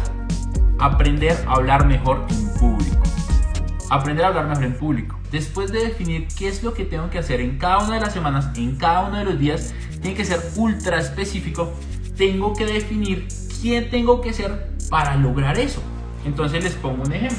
aprender 0.80 1.38
a 1.48 1.54
hablar 1.54 1.86
mejor 1.86 2.26
en 2.30 2.54
público. 2.60 3.04
Aprender 3.90 4.24
a 4.24 4.28
hablar 4.28 4.48
mejor 4.48 4.64
en 4.66 4.74
público. 4.74 5.20
Después 5.32 5.72
de 5.72 5.84
definir 5.84 6.28
qué 6.38 6.48
es 6.48 6.64
lo 6.64 6.74
que 6.74 6.86
tengo 6.86 7.10
que 7.10 7.18
hacer 7.18 7.42
en 7.42 7.58
cada 7.58 7.80
una 7.80 7.96
de 7.96 8.02
las 8.02 8.14
semanas, 8.14 8.50
en 8.56 8.76
cada 8.76 9.08
uno 9.08 9.18
de 9.18 9.26
los 9.26 9.40
días, 9.40 9.74
tiene 10.02 10.16
que 10.16 10.26
ser 10.26 10.40
ultra 10.56 11.00
específico. 11.00 11.74
Tengo 12.16 12.54
que 12.54 12.66
definir 12.66 13.28
quién 13.62 13.90
tengo 13.90 14.22
que 14.22 14.32
ser 14.32 14.70
para 14.90 15.16
lograr 15.16 15.58
eso. 15.58 15.82
Entonces 16.24 16.64
les 16.64 16.74
pongo 16.76 17.04
un 17.04 17.14
ejemplo. 17.14 17.38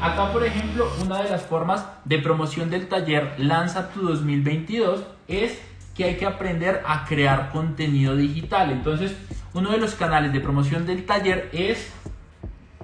Acá, 0.00 0.32
por 0.32 0.44
ejemplo, 0.44 0.90
una 1.02 1.22
de 1.22 1.30
las 1.30 1.42
formas 1.42 1.86
de 2.04 2.18
promoción 2.18 2.68
del 2.68 2.88
taller 2.88 3.34
Lanza 3.38 3.90
tu 3.90 4.02
2022 4.02 5.04
es 5.28 5.58
que 5.96 6.04
hay 6.04 6.16
que 6.16 6.26
aprender 6.26 6.82
a 6.86 7.04
crear 7.06 7.50
contenido 7.50 8.16
digital. 8.16 8.70
Entonces, 8.72 9.16
uno 9.54 9.70
de 9.70 9.78
los 9.78 9.94
canales 9.94 10.32
de 10.32 10.40
promoción 10.40 10.84
del 10.84 11.06
taller 11.06 11.48
es 11.52 11.90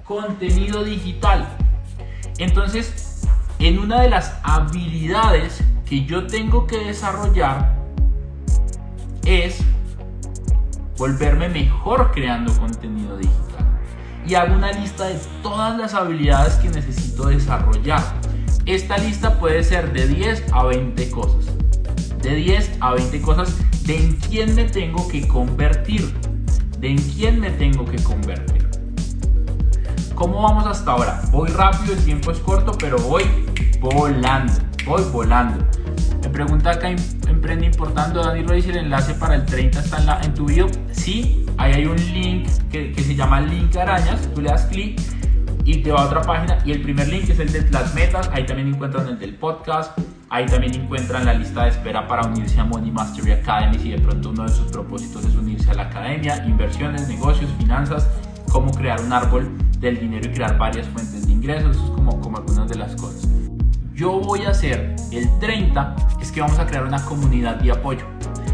contenido 0.03 0.83
digital. 0.83 1.47
Entonces, 2.37 3.25
en 3.59 3.79
una 3.79 4.01
de 4.01 4.09
las 4.09 4.33
habilidades 4.43 5.63
que 5.85 6.05
yo 6.05 6.27
tengo 6.27 6.67
que 6.67 6.77
desarrollar 6.77 7.75
es 9.25 9.59
volverme 10.97 11.49
mejor 11.49 12.11
creando 12.11 12.53
contenido 12.57 13.17
digital. 13.17 13.65
Y 14.25 14.35
hago 14.35 14.55
una 14.55 14.71
lista 14.71 15.05
de 15.05 15.19
todas 15.41 15.77
las 15.77 15.93
habilidades 15.93 16.55
que 16.55 16.69
necesito 16.69 17.27
desarrollar. 17.27 18.01
Esta 18.65 18.97
lista 18.97 19.37
puede 19.39 19.63
ser 19.63 19.91
de 19.91 20.07
10 20.07 20.53
a 20.53 20.63
20 20.63 21.09
cosas. 21.11 21.45
De 22.21 22.35
10 22.35 22.77
a 22.79 22.93
20 22.93 23.21
cosas 23.21 23.53
de 23.85 23.97
en 23.97 24.15
quién 24.15 24.55
me 24.55 24.63
tengo 24.63 25.07
que 25.09 25.27
convertir. 25.27 26.13
De 26.79 26.89
en 26.91 26.97
quién 26.97 27.39
me 27.39 27.51
tengo 27.51 27.85
que 27.85 28.01
convertir. 28.01 28.62
¿Cómo 30.15 30.43
vamos 30.43 30.67
hasta 30.67 30.91
ahora? 30.91 31.21
Voy 31.31 31.49
rápido, 31.49 31.93
el 31.93 32.05
tiempo 32.05 32.31
es 32.31 32.39
corto, 32.39 32.71
pero 32.79 32.97
voy 32.99 33.23
volando. 33.79 34.53
Voy 34.85 35.01
volando. 35.11 35.65
Me 36.21 36.29
pregunta 36.29 36.71
acá 36.71 36.89
Emprende 37.27 37.65
Importando, 37.65 38.23
Dani 38.23 38.43
Ruiz, 38.43 38.67
el 38.67 38.77
enlace 38.77 39.15
para 39.15 39.35
el 39.35 39.45
30 39.45 39.79
está 39.79 39.97
en, 39.97 40.05
la, 40.05 40.21
tu 40.33 40.45
video. 40.45 40.67
Sí, 40.91 41.45
ahí 41.57 41.73
hay 41.73 41.85
un 41.87 41.97
link 41.97 42.47
que, 42.69 42.93
se 42.95 43.15
llama 43.15 43.41
link 43.41 43.75
arañas, 43.75 44.21
tú 44.35 44.41
le 44.41 44.49
das 44.49 44.65
clic 44.65 45.01
y 45.65 45.81
te 45.81 45.91
va 45.91 46.03
a 46.03 46.05
otra 46.05 46.21
página 46.21 46.59
y 46.63 46.71
el 46.73 46.81
primer 46.83 47.07
link 47.07 47.29
es 47.29 47.39
el 47.39 47.51
de 47.51 47.69
las 47.71 47.93
metas, 47.95 48.29
ahí 48.33 48.45
también 48.45 48.67
encuentran 48.67 49.07
el 49.07 49.17
del 49.17 49.35
podcast, 49.35 49.97
ahí 50.29 50.45
también 50.45 50.75
encuentran 50.75 51.25
la 51.25 51.33
lista 51.33 51.63
de 51.63 51.69
espera 51.69 52.07
para 52.07 52.27
unirse 52.27 52.59
a 52.59 52.65
Money 52.65 52.91
Mastery 52.91 53.31
Academy 53.31 53.79
si 53.79 53.91
de 53.91 53.99
pronto 53.99 54.29
uno 54.29 54.43
de 54.43 54.49
sus 54.49 54.71
propósitos 54.71 55.25
es 55.25 55.35
unirse 55.35 55.71
a 55.71 55.73
la 55.73 55.83
academia, 55.83 56.45
inversiones, 56.45 57.07
negocios, 57.07 57.49
finanzas, 57.57 58.07
cómo 58.51 58.71
crear 58.71 59.01
un 59.01 59.11
árbol 59.11 59.49
del 59.83 59.99
dinero 59.99 60.25
y 60.27 60.33
crear 60.33 60.57
varias 60.57 60.87
fuentes 60.87 61.25
de 61.25 61.31
ingresos, 61.31 61.75
eso 61.75 61.85
es 61.85 61.91
como, 61.91 62.19
como 62.21 62.37
algunas 62.37 62.69
de 62.69 62.75
las 62.75 62.95
cosas. 62.95 63.27
Yo 63.93 64.19
voy 64.19 64.43
a 64.43 64.49
hacer 64.49 64.95
el 65.11 65.29
30, 65.39 65.95
es 66.21 66.31
que 66.31 66.41
vamos 66.41 66.57
a 66.57 66.65
crear 66.65 66.85
una 66.85 67.03
comunidad 67.05 67.57
de 67.57 67.71
apoyo. 67.71 68.05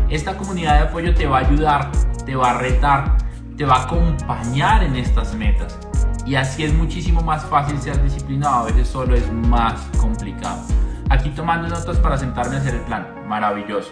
Esta 0.09 0.35
comunidad 0.35 0.79
de 0.79 0.87
apoyo 0.89 1.13
te 1.13 1.27
va 1.27 1.37
a 1.37 1.41
ayudar, 1.41 1.91
te 2.25 2.35
va 2.35 2.51
a 2.51 2.57
retar, 2.57 3.17
te 3.55 3.63
va 3.63 3.75
a 3.75 3.83
acompañar 3.83 4.83
en 4.83 4.95
estas 4.95 5.35
metas 5.35 5.77
y 6.25 6.35
así 6.35 6.63
es 6.63 6.73
muchísimo 6.73 7.21
más 7.21 7.45
fácil 7.45 7.79
ser 7.79 8.01
disciplinado, 8.03 8.55
a 8.55 8.63
veces 8.65 8.87
solo 8.87 9.15
es 9.15 9.31
más 9.31 9.79
complicado. 9.97 10.61
Aquí 11.09 11.29
tomando 11.29 11.67
notas 11.67 11.97
para 11.97 12.17
sentarme 12.17 12.55
a 12.55 12.59
hacer 12.59 12.75
el 12.75 12.81
plan, 12.81 13.07
maravilloso. 13.27 13.89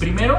Primero, 0.00 0.38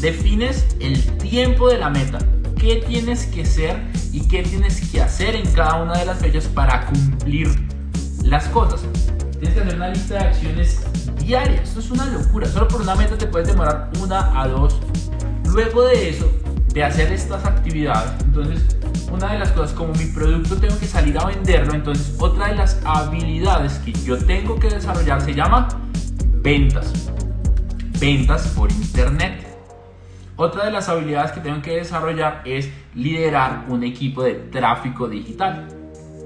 defines 0.00 0.66
el 0.80 1.00
tiempo 1.18 1.68
de 1.68 1.78
la 1.78 1.90
meta, 1.90 2.18
qué 2.60 2.84
tienes 2.86 3.26
que 3.26 3.44
ser 3.46 3.82
y 4.12 4.28
qué 4.28 4.42
tienes 4.42 4.86
que 4.90 5.00
hacer 5.00 5.34
en 5.34 5.50
cada 5.52 5.82
una 5.82 5.98
de 5.98 6.04
las 6.04 6.18
fechas 6.18 6.46
para 6.46 6.86
cumplir 6.86 7.48
las 8.22 8.46
cosas. 8.48 8.82
Tienes 9.38 9.54
que 9.54 9.60
hacer 9.60 9.76
una 9.76 9.88
lista 9.88 10.14
de 10.14 10.20
acciones 10.20 10.80
diarias, 11.18 11.68
esto 11.68 11.80
es 11.80 11.90
una 11.90 12.06
locura, 12.06 12.46
solo 12.46 12.68
por 12.68 12.82
una 12.82 12.94
meta 12.94 13.16
te 13.16 13.26
puedes 13.26 13.48
demorar 13.48 13.90
una 14.00 14.38
a 14.38 14.46
dos. 14.46 14.78
Luego 15.46 15.84
de 15.84 16.10
eso, 16.10 16.30
de 16.74 16.84
hacer 16.84 17.10
estas 17.12 17.44
actividades, 17.46 18.12
entonces 18.22 18.76
una 19.10 19.32
de 19.32 19.38
las 19.38 19.52
cosas, 19.52 19.72
como 19.72 19.94
mi 19.94 20.04
producto 20.06 20.56
tengo 20.56 20.78
que 20.78 20.86
salir 20.86 21.18
a 21.18 21.24
venderlo, 21.24 21.74
entonces 21.74 22.14
otra 22.18 22.48
de 22.48 22.56
las 22.56 22.78
habilidades 22.84 23.72
que 23.78 23.92
yo 23.92 24.18
tengo 24.18 24.56
que 24.60 24.68
desarrollar 24.68 25.22
se 25.22 25.34
llama 25.34 25.68
ventas. 26.42 26.92
Ventas 27.98 28.48
por 28.48 28.70
internet. 28.70 29.49
Otra 30.40 30.64
de 30.64 30.70
las 30.70 30.88
habilidades 30.88 31.32
que 31.32 31.40
tengo 31.40 31.60
que 31.60 31.76
desarrollar 31.76 32.40
es 32.46 32.72
liderar 32.94 33.66
un 33.68 33.84
equipo 33.84 34.22
de 34.22 34.36
tráfico 34.36 35.06
digital. 35.06 35.68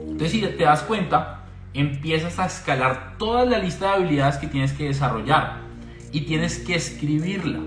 Entonces 0.03 0.31
si 0.31 0.41
te 0.41 0.63
das 0.63 0.85
cuenta, 0.85 1.47
empiezas 1.73 2.39
a 2.39 2.47
escalar 2.47 3.19
toda 3.19 3.45
la 3.45 3.59
lista 3.59 3.87
de 3.89 3.93
habilidades 3.95 4.37
que 4.37 4.47
tienes 4.47 4.73
que 4.73 4.85
desarrollar 4.85 5.63
y 6.13 6.21
tienes 6.21 6.61
que 6.61 6.77
escribirla. 6.77 7.59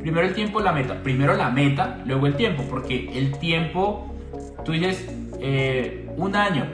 Primero 0.00 0.26
el 0.26 0.34
tiempo, 0.34 0.58
la 0.58 0.72
meta. 0.72 1.00
Primero 1.04 1.34
la 1.34 1.50
meta, 1.50 2.02
luego 2.04 2.26
el 2.26 2.34
tiempo, 2.34 2.64
porque 2.68 3.16
el 3.16 3.38
tiempo 3.38 4.10
Tú 4.64 4.72
dices 4.72 5.08
eh, 5.38 6.08
un 6.16 6.34
año, 6.34 6.66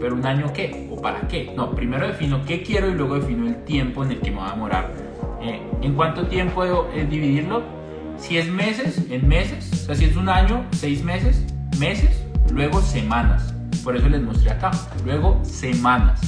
pero 0.00 0.16
un 0.16 0.26
año 0.26 0.52
qué 0.52 0.88
o 0.90 1.00
para 1.00 1.20
qué. 1.28 1.52
No, 1.54 1.70
primero 1.70 2.08
defino 2.08 2.42
qué 2.44 2.64
quiero 2.64 2.88
y 2.88 2.94
luego 2.94 3.20
defino 3.20 3.46
el 3.46 3.62
tiempo 3.64 4.02
en 4.02 4.10
el 4.10 4.20
que 4.20 4.32
me 4.32 4.38
va 4.38 4.48
a 4.48 4.54
demorar. 4.54 4.92
Eh, 5.40 5.60
¿En 5.82 5.94
cuánto 5.94 6.26
tiempo 6.26 6.64
debo 6.64 6.88
dividirlo? 7.08 7.77
Si 8.18 8.36
es 8.36 8.48
meses, 8.48 9.00
en 9.10 9.26
meses. 9.26 9.70
O 9.72 9.86
sea, 9.86 9.94
si 9.94 10.04
es 10.04 10.16
un 10.16 10.28
año, 10.28 10.64
seis 10.72 11.02
meses, 11.02 11.44
meses, 11.78 12.24
luego 12.50 12.82
semanas. 12.82 13.54
Por 13.84 13.96
eso 13.96 14.08
les 14.08 14.22
mostré 14.22 14.50
acá. 14.50 14.70
Luego 15.04 15.40
semanas. 15.44 16.20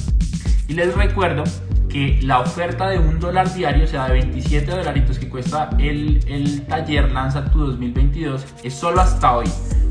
Y 0.67 0.73
les 0.73 0.95
recuerdo 0.95 1.43
que 1.89 2.19
la 2.21 2.39
oferta 2.39 2.89
de 2.89 2.97
un 2.97 3.19
dólar 3.19 3.53
diario, 3.53 3.83
o 3.83 3.87
sea, 3.87 4.05
de 4.05 4.13
27 4.13 4.71
dolaritos 4.71 5.19
que 5.19 5.27
cuesta 5.27 5.69
el, 5.77 6.23
el 6.27 6.61
taller 6.61 7.11
Lanza 7.11 7.51
tu 7.51 7.59
2022, 7.59 8.45
es 8.63 8.73
solo 8.73 9.01
hasta 9.01 9.35
hoy. 9.35 9.47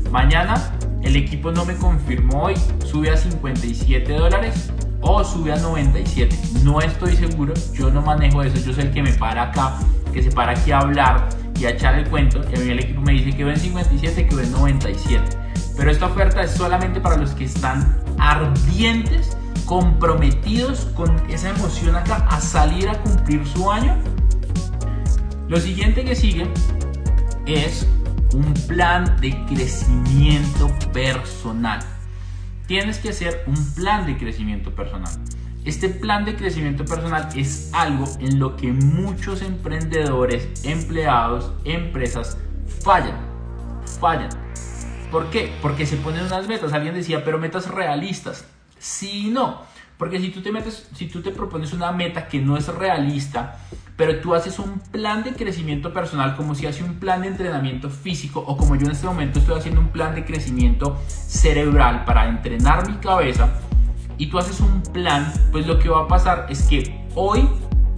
Mañana 0.09 0.55
el 1.03 1.15
equipo 1.15 1.51
no 1.51 1.63
me 1.65 1.75
confirmó 1.75 2.45
hoy, 2.45 2.55
sube 2.85 3.11
a 3.11 3.17
57 3.17 4.11
dólares 4.13 4.71
o 5.01 5.23
sube 5.23 5.53
a 5.53 5.57
97. 5.57 6.35
No 6.63 6.81
estoy 6.81 7.15
seguro, 7.15 7.53
yo 7.73 7.91
no 7.91 8.01
manejo 8.01 8.41
eso, 8.41 8.57
yo 8.57 8.73
soy 8.73 8.85
el 8.85 8.91
que 8.91 9.03
me 9.03 9.13
para 9.13 9.43
acá, 9.43 9.77
que 10.11 10.23
se 10.23 10.31
para 10.31 10.53
aquí 10.53 10.71
a 10.71 10.79
hablar 10.79 11.40
y 11.59 11.65
a 11.65 11.71
echar 11.71 11.95
el 11.95 12.07
cuento. 12.09 12.41
Y 12.51 12.55
a 12.55 12.59
mí 12.59 12.69
el 12.71 12.79
equipo 12.79 13.01
me 13.01 13.13
dice 13.13 13.35
que 13.35 13.43
va 13.43 13.51
en 13.51 13.59
57, 13.59 14.27
que 14.27 14.35
va 14.35 14.43
en 14.43 14.51
97. 14.51 15.37
Pero 15.77 15.91
esta 15.91 16.07
oferta 16.07 16.41
es 16.41 16.51
solamente 16.51 16.99
para 16.99 17.17
los 17.17 17.31
que 17.31 17.45
están 17.45 17.97
ardientes, 18.17 19.37
comprometidos 19.65 20.85
con 20.95 21.09
esa 21.29 21.49
emoción 21.49 21.95
acá 21.95 22.27
a 22.29 22.41
salir 22.41 22.89
a 22.89 22.99
cumplir 23.01 23.45
su 23.47 23.71
año. 23.71 23.97
Lo 25.47 25.59
siguiente 25.59 26.03
que 26.03 26.15
sigue 26.15 26.47
es 27.45 27.87
un 28.33 28.53
plan 28.67 29.17
de 29.19 29.37
crecimiento 29.45 30.67
personal. 30.93 31.79
Tienes 32.67 32.99
que 32.99 33.09
hacer 33.09 33.43
un 33.47 33.73
plan 33.73 34.05
de 34.05 34.17
crecimiento 34.17 34.73
personal. 34.73 35.11
Este 35.63 35.89
plan 35.89 36.25
de 36.25 36.35
crecimiento 36.35 36.85
personal 36.85 37.29
es 37.35 37.69
algo 37.71 38.05
en 38.19 38.39
lo 38.39 38.55
que 38.55 38.71
muchos 38.71 39.43
emprendedores, 39.43 40.65
empleados, 40.65 41.51
empresas 41.65 42.39
fallan. 42.83 43.15
Fallan. 43.99 44.29
¿Por 45.11 45.29
qué? 45.29 45.53
Porque 45.61 45.85
se 45.85 45.97
ponen 45.97 46.25
unas 46.25 46.47
metas. 46.47 46.73
Alguien 46.73 46.95
decía, 46.95 47.23
pero 47.23 47.37
metas 47.37 47.69
realistas. 47.69 48.43
Sí 48.79 49.27
y 49.27 49.29
no. 49.29 49.61
Porque 49.99 50.19
si 50.19 50.29
tú 50.29 50.41
te 50.41 50.51
metes, 50.51 50.89
si 50.95 51.05
tú 51.05 51.21
te 51.21 51.29
propones 51.29 51.73
una 51.73 51.91
meta 51.91 52.27
que 52.27 52.39
no 52.39 52.57
es 52.57 52.67
realista, 52.67 53.59
pero 53.95 54.19
tú 54.19 54.33
haces 54.33 54.57
un 54.57 54.79
plan 54.79 55.23
de 55.23 55.33
crecimiento 55.33 55.93
personal 55.93 56.35
como 56.35 56.55
si 56.55 56.65
hace 56.65 56.83
un 56.83 56.95
plan 56.95 57.21
de 57.21 57.27
entrenamiento 57.27 57.91
físico 57.91 58.43
o 58.47 58.57
como 58.57 58.75
yo 58.75 58.87
en 58.87 58.93
este 58.93 59.05
momento 59.05 59.37
estoy 59.37 59.59
haciendo 59.59 59.79
un 59.79 59.89
plan 59.89 60.15
de 60.15 60.25
crecimiento 60.25 60.99
cerebral 61.07 62.03
para 62.03 62.27
entrenar 62.27 62.89
mi 62.89 62.95
cabeza 62.95 63.61
y 64.21 64.27
tú 64.27 64.37
haces 64.37 64.59
un 64.59 64.83
plan, 64.93 65.33
pues 65.51 65.65
lo 65.65 65.79
que 65.79 65.89
va 65.89 66.01
a 66.01 66.07
pasar 66.07 66.45
es 66.47 66.61
que 66.63 67.07
hoy 67.15 67.49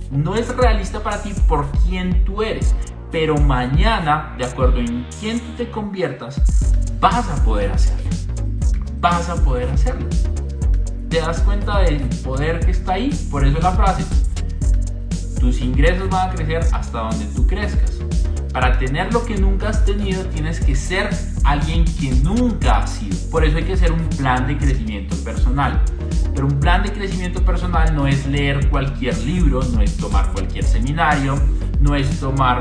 no 0.09 0.35
es 0.35 0.55
realista 0.55 1.03
para 1.03 1.21
ti 1.21 1.33
por 1.47 1.67
quién 1.85 2.23
tú 2.23 2.41
eres, 2.41 2.73
pero 3.11 3.37
mañana, 3.37 4.33
de 4.37 4.45
acuerdo 4.45 4.77
en 4.77 5.05
quién 5.19 5.39
tú 5.39 5.51
te 5.57 5.69
conviertas, 5.69 6.73
vas 6.99 7.29
a 7.29 7.43
poder 7.43 7.71
hacerlo. 7.71 8.09
Vas 9.01 9.27
a 9.29 9.35
poder 9.43 9.69
hacerlo 9.69 10.07
te 11.13 11.21
das 11.21 11.41
cuenta 11.41 11.77
del 11.81 11.99
poder 12.23 12.59
que 12.65 12.71
está 12.71 12.93
ahí. 12.93 13.11
Por 13.29 13.45
eso 13.45 13.59
la 13.59 13.71
frase, 13.73 14.03
tus 15.39 15.61
ingresos 15.61 16.09
van 16.09 16.31
a 16.31 16.33
crecer 16.33 16.65
hasta 16.71 17.01
donde 17.01 17.25
tú 17.35 17.45
crezcas. 17.45 17.99
Para 18.53 18.77
tener 18.77 19.11
lo 19.11 19.25
que 19.25 19.35
nunca 19.35 19.69
has 19.69 19.83
tenido 19.83 20.25
tienes 20.25 20.59
que 20.59 20.75
ser 20.75 21.09
alguien 21.43 21.85
que 21.85 22.11
nunca 22.11 22.77
has 22.77 22.91
sido. 22.91 23.17
Por 23.31 23.43
eso 23.43 23.57
hay 23.57 23.63
que 23.63 23.73
hacer 23.73 23.91
un 23.91 24.07
plan 24.09 24.45
de 24.45 24.59
crecimiento 24.59 25.15
personal. 25.23 25.81
Pero 26.35 26.45
un 26.45 26.59
plan 26.59 26.83
de 26.83 26.93
crecimiento 26.93 27.43
personal 27.43 27.95
no 27.95 28.05
es 28.05 28.27
leer 28.27 28.69
cualquier 28.69 29.17
libro, 29.23 29.61
no 29.73 29.81
es 29.81 29.97
tomar 29.97 30.31
cualquier 30.33 30.63
seminario, 30.63 31.35
no 31.79 31.95
es 31.95 32.19
tomar 32.19 32.59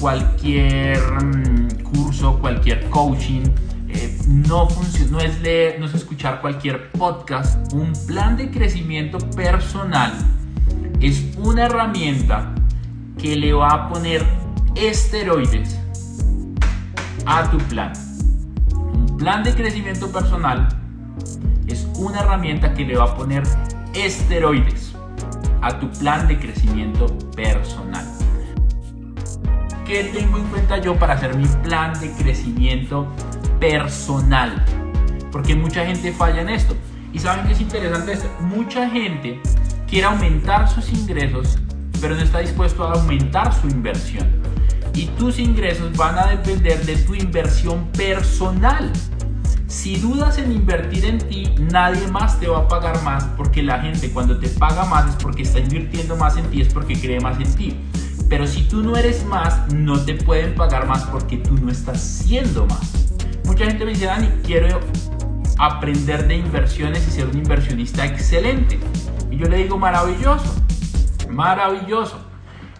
cualquier 0.00 0.98
mm, 1.22 1.82
curso, 1.82 2.38
cualquier 2.38 2.88
coaching, 2.88 3.42
eh, 3.88 4.18
no, 4.26 4.68
no 5.10 5.20
es 5.20 5.40
leer, 5.42 5.78
no 5.78 5.84
es 5.84 5.94
escuchar 5.94 6.40
cualquier 6.40 6.90
podcast. 6.92 7.72
Un 7.74 7.92
plan 8.06 8.38
de 8.38 8.50
crecimiento 8.50 9.18
personal 9.36 10.14
es 11.00 11.22
una 11.36 11.66
herramienta 11.66 12.54
que 13.18 13.36
le 13.36 13.52
va 13.52 13.68
a 13.68 13.88
poner 13.90 14.24
esteroides 14.76 15.78
a 17.24 17.50
tu 17.50 17.58
plan. 17.58 17.92
Un 18.72 19.16
plan 19.16 19.42
de 19.42 19.54
crecimiento 19.54 20.10
personal 20.12 20.68
es 21.66 21.86
una 21.96 22.20
herramienta 22.20 22.74
que 22.74 22.84
le 22.84 22.96
va 22.96 23.04
a 23.04 23.16
poner 23.16 23.42
esteroides 23.94 24.94
a 25.62 25.78
tu 25.78 25.90
plan 25.98 26.28
de 26.28 26.38
crecimiento 26.38 27.06
personal. 27.34 28.04
¿Qué 29.86 30.04
tengo 30.04 30.38
en 30.38 30.44
cuenta 30.48 30.78
yo 30.78 30.98
para 30.98 31.14
hacer 31.14 31.36
mi 31.36 31.46
plan 31.62 31.98
de 32.00 32.12
crecimiento 32.12 33.06
personal. 33.58 34.64
Porque 35.32 35.54
mucha 35.54 35.84
gente 35.86 36.12
falla 36.12 36.42
en 36.42 36.50
esto. 36.50 36.76
Y 37.12 37.18
saben 37.18 37.46
que 37.46 37.52
es 37.52 37.60
interesante 37.60 38.12
esto. 38.12 38.28
Mucha 38.40 38.88
gente 38.90 39.40
quiere 39.88 40.06
aumentar 40.06 40.68
sus 40.68 40.92
ingresos, 40.92 41.58
pero 42.00 42.14
no 42.14 42.22
está 42.22 42.40
dispuesto 42.40 42.86
a 42.86 42.92
aumentar 42.92 43.54
su 43.54 43.68
inversión. 43.68 44.45
Y 44.96 45.08
tus 45.18 45.38
ingresos 45.38 45.94
van 45.94 46.18
a 46.18 46.28
depender 46.28 46.82
de 46.86 46.96
tu 46.96 47.14
inversión 47.14 47.86
personal. 47.92 48.90
Si 49.66 49.96
dudas 49.96 50.38
en 50.38 50.52
invertir 50.52 51.04
en 51.04 51.18
ti, 51.18 51.54
nadie 51.70 52.08
más 52.08 52.40
te 52.40 52.48
va 52.48 52.60
a 52.60 52.68
pagar 52.68 53.02
más 53.02 53.24
porque 53.36 53.62
la 53.62 53.78
gente 53.80 54.10
cuando 54.10 54.38
te 54.38 54.48
paga 54.48 54.86
más 54.86 55.10
es 55.10 55.16
porque 55.16 55.42
está 55.42 55.58
invirtiendo 55.58 56.16
más 56.16 56.38
en 56.38 56.46
ti, 56.46 56.62
es 56.62 56.72
porque 56.72 56.98
cree 56.98 57.20
más 57.20 57.38
en 57.38 57.54
ti. 57.56 57.76
Pero 58.30 58.46
si 58.46 58.62
tú 58.62 58.82
no 58.82 58.96
eres 58.96 59.22
más, 59.26 59.70
no 59.70 60.00
te 60.00 60.14
pueden 60.14 60.54
pagar 60.54 60.86
más 60.86 61.04
porque 61.04 61.36
tú 61.36 61.58
no 61.58 61.70
estás 61.70 62.00
siendo 62.00 62.64
más. 62.64 63.10
Mucha 63.44 63.66
gente 63.66 63.84
me 63.84 63.90
dice, 63.90 64.06
Dani, 64.06 64.28
quiero 64.44 64.80
aprender 65.58 66.26
de 66.26 66.36
inversiones 66.36 67.06
y 67.06 67.10
ser 67.10 67.26
un 67.26 67.36
inversionista 67.36 68.06
excelente. 68.06 68.80
Y 69.30 69.36
yo 69.36 69.46
le 69.46 69.58
digo, 69.58 69.76
maravilloso, 69.76 70.54
maravilloso. 71.28 72.25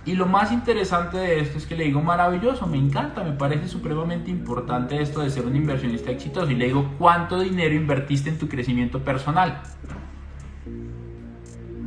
Y 0.07 0.15
lo 0.15 0.27
más 0.27 0.53
interesante 0.53 1.19
de 1.19 1.41
esto 1.41 1.59
es 1.59 1.67
que 1.67 1.75
le 1.75 1.83
digo, 1.83 2.01
maravilloso, 2.01 2.69
me 2.69 2.79
encanta, 2.79 3.25
me 3.25 3.33
parece 3.33 3.67
supremamente 3.67 4.31
importante 4.31 5.03
esto 5.03 5.21
de 5.21 5.31
ser 5.31 5.45
un 5.45 5.57
inversionista 5.57 6.13
exitoso. 6.13 6.49
Y 6.49 6.55
le 6.55 6.67
digo, 6.67 6.93
¿cuánto 6.97 7.41
dinero 7.41 7.75
invertiste 7.75 8.31
en 8.31 8.39
tu 8.39 8.49
crecimiento 8.49 9.01
personal? 9.01 9.63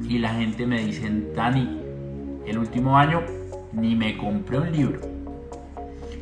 Y 0.04 0.18
la 0.18 0.34
gente 0.34 0.66
me 0.66 0.84
dice, 0.84 1.10
Dani, 1.34 1.80
el 2.46 2.58
último 2.58 2.98
año 2.98 3.22
ni 3.72 3.96
me 3.96 4.18
compré 4.18 4.60
un 4.60 4.72
libro. 4.72 5.00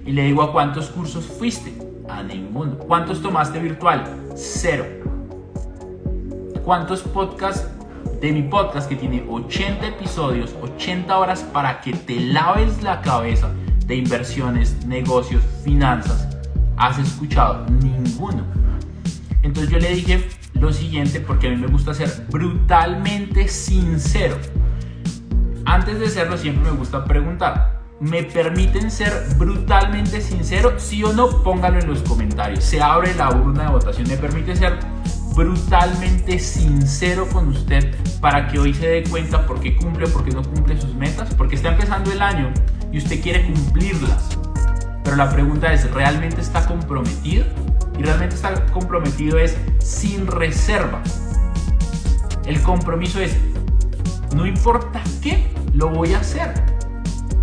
Y 0.06 0.12
le 0.12 0.24
digo, 0.24 0.44
¿a 0.44 0.52
cuántos 0.52 0.90
cursos 0.90 1.26
fuiste? 1.26 1.74
A 2.08 2.22
ninguno. 2.22 2.78
¿Cuántos 2.78 3.24
tomaste 3.24 3.60
virtual? 3.60 4.04
Cero. 4.36 4.86
¿Cuántos 6.64 7.02
podcasts 7.02 7.68
de 8.21 8.32
mi 8.32 8.43
podcast 8.43 8.89
que 8.89 8.95
tiene 8.95 9.23
80 9.30 9.88
episodios, 9.88 10.56
80 10.62 11.17
horas 11.17 11.43
para 11.43 11.82
que 11.82 11.93
te 11.93 12.19
laves 12.19 12.82
la 12.82 13.01
cabeza 13.01 13.51
de 13.86 13.95
inversiones, 13.95 14.86
negocios, 14.86 15.43
finanzas, 15.63 16.27
has 16.77 16.97
escuchado? 16.97 17.65
Ninguno. 17.69 18.43
Entonces 19.43 19.71
yo 19.71 19.80
le 19.80 19.89
dije 19.93 20.27
lo 20.53 20.73
siguiente 20.73 21.19
porque 21.19 21.47
a 21.47 21.49
mí 21.51 21.58
me 21.58 21.67
gusta 21.67 21.93
ser 21.93 22.10
brutalmente 22.30 23.47
sincero. 23.47 24.38
Antes 25.65 25.99
de 25.99 26.10
serlo 26.10 26.38
siempre 26.38 26.71
me 26.71 26.77
gusta 26.77 27.06
preguntar, 27.06 27.82
¿me 27.99 28.23
permiten 28.23 28.89
ser 28.89 29.12
brutalmente 29.38 30.21
sincero? 30.21 30.73
Sí 30.77 31.03
o 31.03 31.13
no, 31.13 31.43
pónganlo 31.43 31.80
en 31.80 31.88
los 31.88 32.01
comentarios. 32.01 32.63
Se 32.63 32.82
abre 32.82 33.13
la 33.13 33.30
urna 33.30 33.63
de 33.63 33.69
votación. 33.69 34.08
¿Me 34.08 34.17
permite 34.17 34.56
ser 34.56 34.80
brutalmente 35.38 36.39
sincero 36.39 37.30
con 37.30 37.50
usted 37.50 37.95
para 38.19 38.47
que 38.47 38.58
hoy 38.58 38.73
se 38.73 38.88
dé 38.88 39.04
cuenta 39.04 39.45
por 39.45 39.60
qué 39.60 39.76
cumple 39.76 40.08
o 40.08 40.10
por 40.10 40.26
qué 40.26 40.32
no 40.32 40.41
cumple 40.41 40.82
sus 40.82 40.95
metas? 40.95 41.32
Porque 41.36 41.56
está 41.56 41.69
empezando 41.69 42.12
el 42.12 42.23
año 42.23 42.52
y 42.91 42.97
usted 42.97 43.21
quiere 43.21 43.45
cumplirlas. 43.45 44.36
Pero 45.04 45.15
la 45.15 45.30
pregunta 45.30 45.71
es, 45.71 45.89
¿realmente 45.91 46.41
está 46.41 46.65
comprometido? 46.65 47.45
Y 48.00 48.02
realmente 48.02 48.34
está 48.34 48.65
comprometido 48.71 49.38
es 49.38 49.56
sin 49.78 50.26
reserva. 50.26 51.04
El 52.47 52.60
compromiso 52.63 53.19
es, 53.19 53.38
no 54.36 54.47
importa 54.47 55.04
qué, 55.21 55.52
lo 55.73 55.89
voy 55.89 56.15
a 56.15 56.19
hacer. 56.19 56.52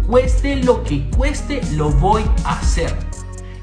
Cueste 0.09 0.57
lo 0.57 0.83
que 0.83 1.09
cueste, 1.11 1.61
lo 1.75 1.91
voy 1.93 2.25
a 2.45 2.59
hacer. 2.59 2.93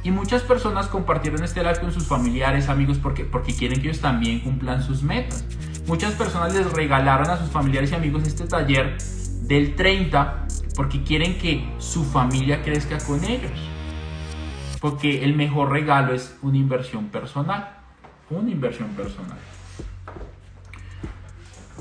Y 0.04 0.12
muchas 0.12 0.42
personas 0.42 0.88
compartieron 0.88 1.44
este 1.44 1.62
live 1.62 1.80
con 1.80 1.92
sus 1.92 2.08
familiares, 2.08 2.70
amigos, 2.70 2.98
porque, 2.98 3.24
porque 3.24 3.54
quieren 3.54 3.82
que 3.82 3.90
ellos 3.90 4.02
también 4.02 4.40
cumplan 4.40 4.82
sus 4.82 5.04
metas. 5.04 5.46
Muchas 5.88 6.14
personas 6.14 6.54
les 6.54 6.72
regalaron 6.72 7.30
a 7.30 7.38
sus 7.38 7.50
familiares 7.50 7.92
y 7.92 7.96
amigos 7.96 8.24
este 8.26 8.48
taller 8.48 8.98
del 9.44 9.76
30 9.76 10.48
porque 10.76 11.04
quieren 11.04 11.38
que 11.38 11.72
su 11.78 12.04
familia 12.04 12.64
crezca 12.64 12.98
con 13.00 13.24
ellos. 13.24 13.52
Porque 14.80 15.24
el 15.24 15.36
mejor 15.36 15.70
regalo 15.70 16.14
es 16.14 16.36
una 16.42 16.58
inversión 16.58 17.10
personal. 17.10 17.78
Una 18.32 18.50
inversión 18.50 18.90
personal. 18.90 19.38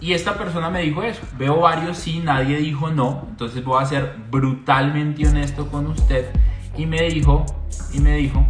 Y 0.00 0.12
esta 0.12 0.36
persona 0.36 0.68
me 0.68 0.82
dijo 0.82 1.02
eso. 1.02 1.22
Veo 1.38 1.60
varios 1.60 1.96
sí, 1.96 2.20
nadie 2.22 2.58
dijo 2.58 2.90
no. 2.90 3.26
Entonces 3.30 3.64
voy 3.64 3.82
a 3.82 3.86
ser 3.86 4.16
brutalmente 4.30 5.26
honesto 5.26 5.68
con 5.68 5.86
usted 5.86 6.30
y 6.76 6.86
me 6.86 7.02
dijo, 7.10 7.44
y 7.92 8.00
me 8.00 8.16
dijo, 8.16 8.44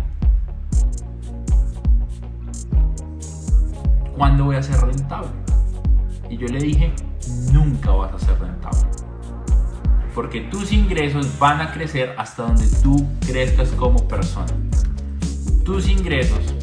¿cuándo 4.16 4.44
voy 4.44 4.56
a 4.56 4.62
ser 4.62 4.80
rentable? 4.80 5.30
Y 6.28 6.36
yo 6.36 6.46
le 6.46 6.58
dije, 6.58 6.92
nunca 7.52 7.90
vas 7.90 8.14
a 8.14 8.18
ser 8.18 8.38
rentable. 8.38 8.86
Porque 10.14 10.42
tus 10.42 10.72
ingresos 10.72 11.38
van 11.38 11.60
a 11.60 11.72
crecer 11.72 12.14
hasta 12.18 12.42
donde 12.42 12.66
tú 12.82 13.06
crezcas 13.26 13.70
como 13.70 14.06
persona. 14.06 14.52
Tus 15.64 15.88
ingresos 15.88 16.54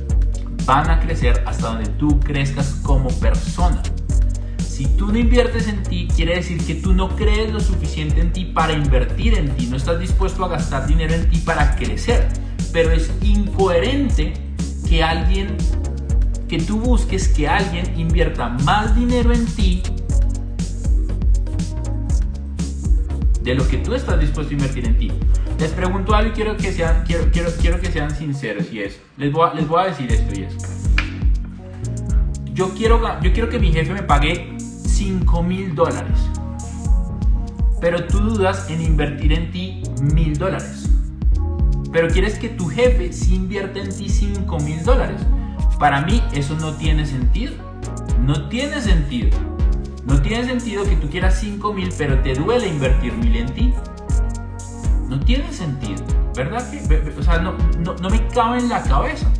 van 0.65 0.89
a 0.89 0.99
crecer 0.99 1.43
hasta 1.45 1.67
donde 1.67 1.89
tú 1.91 2.19
crezcas 2.19 2.79
como 2.83 3.09
persona. 3.19 3.81
Si 4.77 4.85
tú 4.85 5.11
no 5.11 5.17
inviertes 5.17 5.67
en 5.67 5.81
ti, 5.81 6.07
quiere 6.15 6.35
decir 6.35 6.63
que 6.63 6.75
tú 6.75 6.93
no 6.93 7.15
crees 7.15 7.51
lo 7.51 7.59
suficiente 7.59 8.21
en 8.21 8.31
ti 8.31 8.45
para 8.45 8.73
invertir 8.73 9.33
en 9.33 9.49
ti, 9.55 9.65
no 9.65 9.75
estás 9.75 9.99
dispuesto 9.99 10.45
a 10.45 10.49
gastar 10.49 10.85
dinero 10.85 11.15
en 11.15 11.27
ti 11.31 11.39
para 11.39 11.75
crecer. 11.75 12.27
Pero 12.71 12.91
es 12.91 13.11
incoherente 13.23 14.33
que 14.87 15.01
alguien, 15.01 15.57
que 16.47 16.59
tú 16.59 16.79
busques 16.79 17.27
que 17.27 17.47
alguien 17.47 17.99
invierta 17.99 18.49
más 18.49 18.95
dinero 18.95 19.33
en 19.33 19.47
ti 19.47 19.81
de 23.41 23.55
lo 23.55 23.67
que 23.67 23.77
tú 23.77 23.95
estás 23.95 24.19
dispuesto 24.19 24.51
a 24.51 24.57
invertir 24.57 24.85
en 24.85 24.97
ti. 24.99 25.11
Les 25.57 25.71
pregunto 25.71 26.13
algo 26.13 26.29
y 26.29 26.33
quiero 26.33 26.55
que 26.55 26.71
sean, 26.71 27.03
quiero, 27.03 27.31
quiero, 27.31 27.49
quiero 27.59 27.81
que 27.81 27.91
sean 27.91 28.15
sinceros 28.15 28.71
y 28.71 28.81
es, 28.81 28.99
les 29.17 29.31
voy, 29.31 29.49
a, 29.49 29.55
les 29.55 29.67
voy 29.67 29.81
a 29.81 29.85
decir 29.85 30.11
esto 30.11 30.39
y 30.39 30.43
es. 30.43 30.55
Yo 32.53 32.75
quiero, 32.75 33.01
yo 33.23 33.33
quiero 33.33 33.49
que 33.49 33.57
mi 33.57 33.71
jefe 33.71 33.91
me 33.91 34.03
pague 34.03 34.56
5 34.97 35.43
mil 35.43 35.75
dólares. 35.75 36.17
Pero 37.79 38.07
tú 38.07 38.17
dudas 38.19 38.67
en 38.71 38.81
invertir 38.81 39.31
en 39.31 39.51
ti 39.51 39.83
mil 40.01 40.35
dólares. 40.35 40.89
Pero 41.91 42.07
quieres 42.07 42.39
que 42.39 42.49
tu 42.49 42.65
jefe 42.65 43.13
sí 43.13 43.35
invierta 43.35 43.79
en 43.79 43.95
ti 43.95 44.09
5 44.09 44.59
mil 44.61 44.83
dólares. 44.83 45.21
Para 45.77 46.01
mí 46.01 46.23
eso 46.33 46.55
no 46.55 46.73
tiene 46.73 47.05
sentido. 47.05 47.53
No 48.25 48.49
tiene 48.49 48.81
sentido. 48.81 49.37
No 50.07 50.19
tiene 50.19 50.45
sentido 50.45 50.83
que 50.83 50.95
tú 50.95 51.07
quieras 51.11 51.37
5 51.41 51.73
mil 51.73 51.89
pero 51.95 52.19
te 52.23 52.33
duele 52.33 52.67
invertir 52.67 53.13
mil 53.13 53.35
en 53.35 53.53
ti. 53.53 53.73
No 55.07 55.19
tiene 55.19 55.53
sentido. 55.53 56.03
¿Verdad? 56.35 56.67
o 57.19 57.21
sea, 57.21 57.37
no, 57.37 57.55
no, 57.77 57.93
no 57.97 58.09
me 58.09 58.27
cabe 58.29 58.57
en 58.57 58.69
la 58.69 58.81
cabeza. 58.81 59.31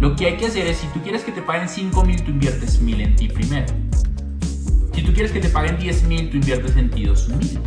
Lo 0.00 0.16
que 0.16 0.24
hay 0.24 0.36
que 0.38 0.46
hacer 0.46 0.66
es, 0.66 0.78
si 0.78 0.86
tú 0.86 1.02
quieres 1.02 1.22
que 1.22 1.32
te 1.32 1.42
paguen 1.42 1.68
5 1.68 2.02
mil, 2.02 2.22
tú 2.24 2.30
inviertes 2.30 2.80
mil 2.80 2.98
en 3.02 3.14
ti 3.14 3.28
primero. 3.28 3.89
Si 5.00 5.06
tú 5.06 5.14
quieres 5.14 5.32
que 5.32 5.40
te 5.40 5.48
paguen 5.48 5.78
10 5.78 6.02
mil, 6.02 6.28
tú 6.28 6.36
inviertes 6.36 6.76
en 6.76 6.90
ti 6.90 7.06
2 7.06 7.28
mil. 7.30 7.58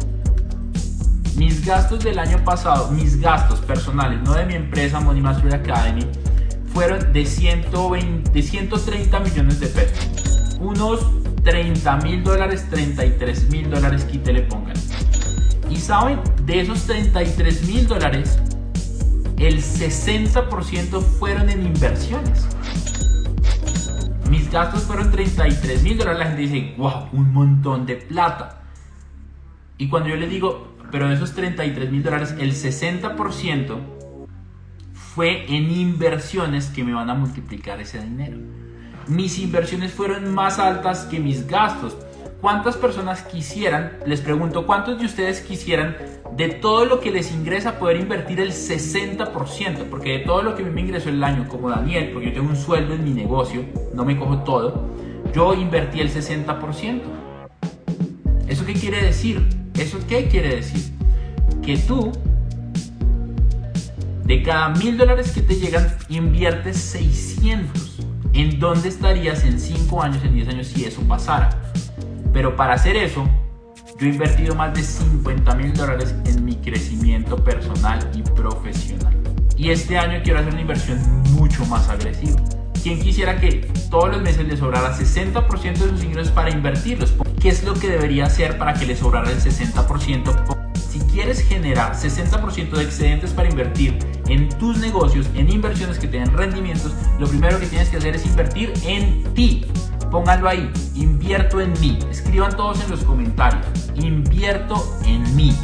Mis 1.36 1.66
gastos 1.66 2.04
del 2.04 2.20
año 2.20 2.38
pasado, 2.44 2.92
mis 2.92 3.20
gastos 3.20 3.60
personales, 3.62 4.22
no 4.22 4.36
de 4.36 4.46
mi 4.46 4.54
empresa 4.54 5.00
Money 5.00 5.24
Mastery 5.24 5.56
Academy, 5.56 6.06
fueron 6.72 7.12
de, 7.12 7.26
120, 7.26 8.30
de 8.30 8.42
130 8.44 9.20
millones 9.22 9.60
de 9.60 9.66
pesos. 9.66 10.60
Unos 10.60 11.00
30 11.44 11.98
mil 12.04 12.24
dólares, 12.24 12.68
33 12.70 13.50
mil 13.50 13.68
dólares, 13.68 14.04
quite 14.04 14.32
le 14.32 14.44
pongan. 14.44 14.76
Y 15.72 15.78
saben, 15.78 16.20
de 16.46 16.62
esos 16.62 16.84
33 16.84 17.64
mil 17.64 17.88
dólares, 17.88 18.38
el 19.40 19.58
60% 19.58 21.02
fueron 21.02 21.50
en 21.50 21.66
inversiones 21.66 22.46
gastos 24.54 24.84
fueron 24.84 25.12
33 25.12 25.84
mil 25.84 25.98
dólares, 25.98 26.20
la 26.20 26.26
gente 26.28 26.42
dice, 26.44 26.76
wow, 26.78 27.10
un 27.12 27.34
montón 27.34 27.86
de 27.86 27.96
plata. 27.96 28.62
Y 29.78 29.90
cuando 29.90 30.10
yo 30.10 30.16
le 30.16 30.28
digo, 30.28 30.76
pero 30.92 31.10
de 31.10 31.16
esos 31.16 31.34
33 31.34 31.92
mil 31.92 32.04
dólares, 32.04 32.36
el 32.40 32.54
60% 32.54 33.80
fue 34.94 35.46
en 35.54 35.72
inversiones 35.72 36.68
que 36.68 36.84
me 36.84 36.94
van 36.94 37.10
a 37.10 37.16
multiplicar 37.16 37.82
ese 37.82 38.00
dinero. 38.00 38.38
Mis 39.08 39.40
inversiones 39.40 39.92
fueron 39.92 40.34
más 40.34 40.60
altas 40.60 41.06
que 41.06 41.20
mis 41.20 41.48
gastos. 41.48 41.98
¿Cuántas 42.44 42.76
personas 42.76 43.22
quisieran, 43.22 43.94
les 44.06 44.20
pregunto, 44.20 44.66
cuántos 44.66 45.00
de 45.00 45.06
ustedes 45.06 45.40
quisieran 45.40 45.96
de 46.36 46.50
todo 46.50 46.84
lo 46.84 47.00
que 47.00 47.10
les 47.10 47.32
ingresa 47.32 47.80
poder 47.80 47.96
invertir 47.96 48.42
el 48.42 48.52
60%? 48.52 49.86
Porque 49.90 50.18
de 50.18 50.20
todo 50.20 50.42
lo 50.42 50.54
que 50.54 50.62
me 50.64 50.82
ingresó 50.82 51.08
el 51.08 51.24
año, 51.24 51.48
como 51.48 51.70
Daniel, 51.70 52.10
porque 52.12 52.28
yo 52.28 52.34
tengo 52.34 52.50
un 52.50 52.58
sueldo 52.58 52.96
en 52.96 53.06
mi 53.06 53.12
negocio, 53.12 53.64
no 53.94 54.04
me 54.04 54.20
cojo 54.20 54.40
todo, 54.40 54.90
yo 55.34 55.54
invertí 55.54 56.02
el 56.02 56.12
60%. 56.12 57.02
¿Eso 58.50 58.66
qué 58.66 58.74
quiere 58.74 59.02
decir? 59.02 59.48
¿Eso 59.80 60.00
qué 60.10 60.28
quiere 60.28 60.58
decir? 60.58 60.92
Que 61.62 61.78
tú, 61.78 62.12
de 64.26 64.44
cada 64.44 64.68
mil 64.68 64.98
dólares 64.98 65.32
que 65.32 65.44
te 65.44 65.56
llegan, 65.56 65.96
inviertes 66.10 66.76
600. 66.76 68.00
¿En 68.34 68.60
dónde 68.60 68.90
estarías 68.90 69.46
en 69.46 69.62
5 69.62 70.02
años, 70.04 70.22
en 70.26 70.34
10 70.34 70.48
años 70.50 70.68
si 70.68 70.84
eso 70.84 71.02
pasara? 71.04 71.72
Pero 72.34 72.56
para 72.56 72.74
hacer 72.74 72.98
eso, 72.98 73.30
yo 74.00 74.08
he 74.08 74.10
invertido 74.10 74.56
más 74.56 74.74
de 74.74 74.82
50 74.82 75.56
mil 75.56 75.74
dólares 75.74 76.16
en 76.26 76.44
mi 76.44 76.56
crecimiento 76.56 77.38
personal 77.38 78.00
y 78.14 78.24
profesional. 78.24 79.16
Y 79.56 79.70
este 79.70 79.98
año 79.98 80.20
quiero 80.24 80.40
hacer 80.40 80.52
una 80.52 80.62
inversión 80.62 81.00
mucho 81.32 81.64
más 81.68 81.88
agresiva. 81.90 82.42
¿Quién 82.82 83.00
quisiera 83.00 83.40
que 83.40 83.72
todos 83.90 84.12
los 84.12 84.22
meses 84.22 84.46
le 84.46 84.58
sobrara 84.58 84.94
60% 84.94 85.74
de 85.74 85.90
sus 85.90 86.04
ingresos 86.04 86.34
para 86.34 86.50
invertirlos? 86.50 87.14
¿Qué 87.40 87.50
es 87.50 87.64
lo 87.64 87.76
que 87.76 87.88
debería 87.88 88.26
hacer 88.26 88.58
para 88.58 88.74
que 88.74 88.86
le 88.86 88.96
sobrara 88.96 89.30
el 89.30 89.40
60%? 89.40 90.74
Si 90.90 91.00
quieres 91.00 91.42
generar 91.48 91.94
60% 91.94 92.72
de 92.72 92.84
excedentes 92.84 93.32
para 93.32 93.50
invertir 93.50 93.98
en 94.28 94.50
tus 94.50 94.80
negocios, 94.80 95.30
en 95.36 95.50
inversiones 95.50 95.98
que 95.98 96.08
te 96.08 96.18
den 96.18 96.34
rendimientos, 96.34 96.94
lo 97.20 97.28
primero 97.28 97.60
que 97.60 97.68
tienes 97.68 97.90
que 97.90 97.98
hacer 97.98 98.16
es 98.16 98.26
invertir 98.26 98.74
en 98.86 99.24
ti. 99.34 99.66
Pónganlo 100.14 100.48
ahí, 100.48 100.72
invierto 100.94 101.60
en 101.60 101.74
mí. 101.82 101.98
Escriban 102.12 102.56
todos 102.56 102.84
en 102.84 102.92
los 102.92 103.04
comentarios, 103.04 103.66
invierto 103.96 104.76
en 105.08 105.36
mí. 105.36 105.58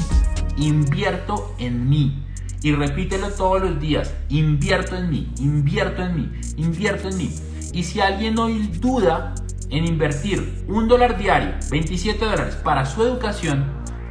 invierto 0.58 1.54
en 1.60 1.88
mí. 1.88 2.26
Y 2.64 2.72
repítelo 2.72 3.30
todos 3.30 3.62
los 3.62 3.80
días, 3.80 4.12
invierto 4.28 4.96
en 4.96 5.12
mí, 5.12 5.32
invierto 5.38 6.02
en 6.02 6.16
mí, 6.16 6.32
invierto 6.58 7.10
en 7.10 7.18
mí. 7.18 7.30
Y 7.74 7.84
si 7.84 8.00
alguien 8.02 8.40
hoy 8.40 8.66
duda 8.82 9.36
en 9.70 9.86
invertir 9.86 10.66
un 10.68 10.88
dólar 10.88 11.20
diario, 11.20 11.54
27 11.70 12.26
dólares 12.26 12.56
para 12.56 12.88
su 12.88 13.04
educación, 13.04 13.66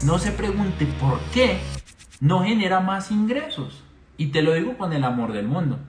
no 0.05 0.21
se 0.21 0.31
pregunte 0.31 0.87
por 1.01 1.19
qué 1.35 1.59
no 2.21 2.45
genera 2.45 2.79
más 2.79 3.11
ingresos. 3.11 3.83
Y 4.17 4.29
te 4.29 4.43
lo 4.43 4.55
digo 4.55 4.79
con 4.79 4.93
el 4.93 5.03
amor 5.03 5.33
del 5.33 5.49
mundo. 5.49 5.81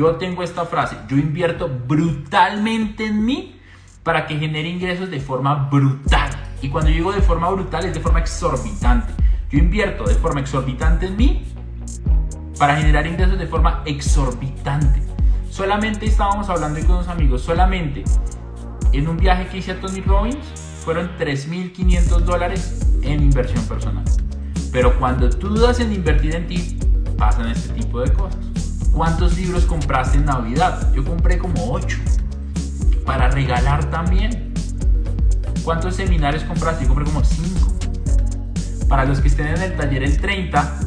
Yo 0.00 0.16
tengo 0.16 0.42
esta 0.42 0.64
frase, 0.64 0.96
yo 1.08 1.18
invierto 1.18 1.68
brutalmente 1.68 3.04
en 3.04 3.22
mí 3.22 3.60
para 4.02 4.26
que 4.26 4.38
genere 4.38 4.66
ingresos 4.66 5.10
de 5.10 5.20
forma 5.20 5.68
brutal. 5.70 6.30
Y 6.62 6.70
cuando 6.70 6.90
digo 6.90 7.12
de 7.12 7.20
forma 7.20 7.50
brutal 7.50 7.84
es 7.84 7.92
de 7.92 8.00
forma 8.00 8.20
exorbitante. 8.20 9.12
Yo 9.50 9.58
invierto 9.58 10.04
de 10.04 10.14
forma 10.14 10.40
exorbitante 10.40 11.04
en 11.04 11.18
mí 11.18 11.44
para 12.58 12.76
generar 12.76 13.06
ingresos 13.06 13.38
de 13.38 13.46
forma 13.46 13.82
exorbitante. 13.84 15.02
Solamente 15.50 16.06
estábamos 16.06 16.48
hablando 16.48 16.80
con 16.80 16.92
unos 16.92 17.08
amigos, 17.08 17.42
solamente 17.42 18.02
en 18.92 19.06
un 19.06 19.18
viaje 19.18 19.48
que 19.48 19.58
hice 19.58 19.72
a 19.72 19.80
Tony 19.82 20.00
Robbins 20.00 20.38
fueron 20.82 21.10
3.500 21.18 22.20
dólares 22.20 22.90
en 23.02 23.22
inversión 23.22 23.62
personal. 23.64 24.04
Pero 24.72 24.98
cuando 24.98 25.28
tú 25.28 25.50
dudas 25.50 25.78
en 25.78 25.92
invertir 25.92 26.36
en 26.36 26.46
ti, 26.46 26.78
pasan 27.18 27.50
este 27.50 27.74
tipo 27.74 28.00
de 28.00 28.10
cosas. 28.14 28.49
¿Cuántos 28.92 29.36
libros 29.36 29.64
compraste 29.64 30.18
en 30.18 30.26
Navidad? 30.26 30.92
Yo 30.92 31.04
compré 31.04 31.38
como 31.38 31.72
8. 31.72 31.98
Para 33.06 33.30
regalar 33.30 33.88
también. 33.90 34.52
¿Cuántos 35.64 35.96
seminarios 35.96 36.44
compraste? 36.44 36.84
Yo 36.84 36.88
compré 36.88 37.04
como 37.04 37.24
5. 37.24 37.72
Para 38.88 39.04
los 39.04 39.20
que 39.20 39.28
estén 39.28 39.46
en 39.46 39.62
el 39.62 39.76
taller 39.76 40.02
el 40.02 40.20
30, 40.20 40.80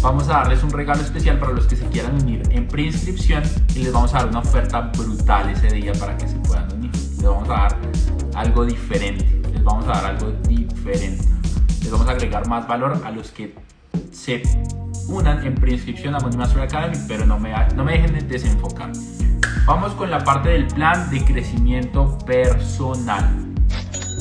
vamos 0.00 0.28
a 0.28 0.32
darles 0.32 0.62
un 0.62 0.70
regalo 0.70 1.02
especial 1.02 1.38
para 1.38 1.52
los 1.52 1.66
que 1.66 1.76
se 1.76 1.84
quieran 1.86 2.14
unir 2.22 2.42
en 2.50 2.66
preinscripción 2.66 3.42
y 3.74 3.80
les 3.80 3.92
vamos 3.92 4.14
a 4.14 4.18
dar 4.18 4.28
una 4.28 4.40
oferta 4.40 4.80
brutal 4.96 5.50
ese 5.50 5.68
día 5.68 5.92
para 5.92 6.16
que 6.16 6.26
se 6.26 6.36
puedan 6.36 6.72
unir. 6.72 6.90
Les 6.92 7.22
vamos 7.22 7.48
a 7.50 7.52
dar 7.52 7.78
algo 8.34 8.64
diferente. 8.64 9.42
Les 9.52 9.62
vamos 9.62 9.84
a 9.86 9.88
dar 9.88 10.06
algo 10.06 10.32
diferente. 10.48 11.24
Les 11.82 11.90
vamos 11.90 12.08
a 12.08 12.12
agregar 12.12 12.48
más 12.48 12.66
valor 12.66 13.00
a 13.04 13.10
los 13.10 13.30
que 13.30 13.54
se 14.12 14.42
unan 15.08 15.44
en 15.44 15.54
preinscripción 15.54 16.14
a 16.14 16.20
Mastery 16.20 16.64
Academy, 16.64 16.96
pero 17.08 17.26
no 17.26 17.38
me, 17.38 17.52
no 17.74 17.84
me 17.84 17.92
dejen 17.92 18.12
de 18.14 18.20
desenfocar. 18.22 18.92
Vamos 19.66 19.92
con 19.92 20.10
la 20.10 20.22
parte 20.24 20.50
del 20.50 20.66
plan 20.68 21.10
de 21.10 21.24
crecimiento 21.24 22.18
personal. 22.24 23.24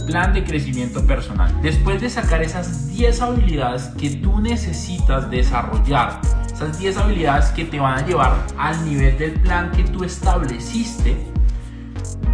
Plan 0.05 0.33
de 0.33 0.43
crecimiento 0.43 1.05
personal. 1.05 1.53
Después 1.61 2.01
de 2.01 2.09
sacar 2.09 2.41
esas 2.41 2.87
10 2.87 3.21
habilidades 3.21 3.83
que 3.97 4.09
tú 4.11 4.39
necesitas 4.39 5.29
desarrollar, 5.29 6.21
esas 6.51 6.79
10 6.79 6.97
habilidades 6.97 7.49
que 7.49 7.65
te 7.65 7.79
van 7.79 7.99
a 7.99 8.05
llevar 8.05 8.35
al 8.57 8.83
nivel 8.85 9.17
del 9.17 9.33
plan 9.33 9.71
que 9.71 9.83
tú 9.83 10.03
estableciste, 10.03 11.17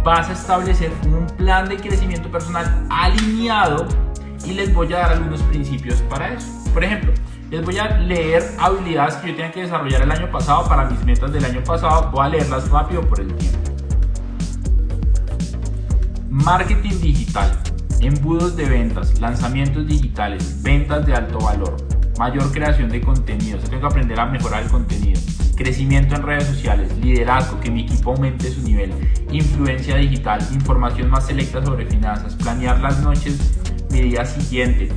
vas 0.04 0.28
a 0.28 0.32
establecer 0.32 0.92
un 1.04 1.26
plan 1.36 1.68
de 1.68 1.76
crecimiento 1.76 2.30
personal 2.30 2.86
alineado 2.90 3.88
y 4.44 4.52
les 4.52 4.72
voy 4.72 4.92
a 4.92 4.98
dar 4.98 5.12
algunos 5.12 5.42
principios 5.42 6.00
para 6.02 6.34
eso. 6.34 6.46
Por 6.72 6.84
ejemplo, 6.84 7.12
les 7.54 7.64
voy 7.64 7.78
a 7.78 7.98
leer 7.98 8.42
habilidades 8.58 9.14
que 9.16 9.28
yo 9.28 9.36
tenía 9.36 9.52
que 9.52 9.60
desarrollar 9.60 10.02
el 10.02 10.10
año 10.10 10.28
pasado 10.28 10.66
para 10.68 10.86
mis 10.86 11.04
metas 11.04 11.32
del 11.32 11.44
año 11.44 11.62
pasado. 11.62 12.10
Voy 12.10 12.26
a 12.26 12.28
leerlas 12.30 12.68
rápido 12.68 13.00
por 13.02 13.20
el 13.20 13.32
tiempo. 13.36 13.58
Marketing 16.28 17.00
digital, 17.00 17.56
embudos 18.00 18.56
de 18.56 18.64
ventas, 18.64 19.20
lanzamientos 19.20 19.86
digitales, 19.86 20.64
ventas 20.64 21.06
de 21.06 21.14
alto 21.14 21.38
valor, 21.38 21.76
mayor 22.18 22.50
creación 22.50 22.88
de 22.88 23.00
contenido. 23.00 23.60
Se 23.60 23.68
tengo 23.68 23.82
que 23.82 23.86
aprender 23.86 24.18
a 24.18 24.26
mejorar 24.26 24.64
el 24.64 24.68
contenido. 24.68 25.20
Crecimiento 25.54 26.16
en 26.16 26.24
redes 26.24 26.48
sociales, 26.48 26.90
liderazgo, 26.98 27.60
que 27.60 27.70
mi 27.70 27.82
equipo 27.82 28.10
aumente 28.10 28.50
su 28.50 28.62
nivel, 28.62 28.92
influencia 29.30 29.94
digital, 29.94 30.40
información 30.52 31.08
más 31.08 31.28
selecta 31.28 31.64
sobre 31.64 31.86
finanzas, 31.86 32.34
planear 32.34 32.80
las 32.80 32.98
noches, 32.98 33.38
mi 33.92 34.00
día 34.00 34.24
siguiente, 34.24 34.90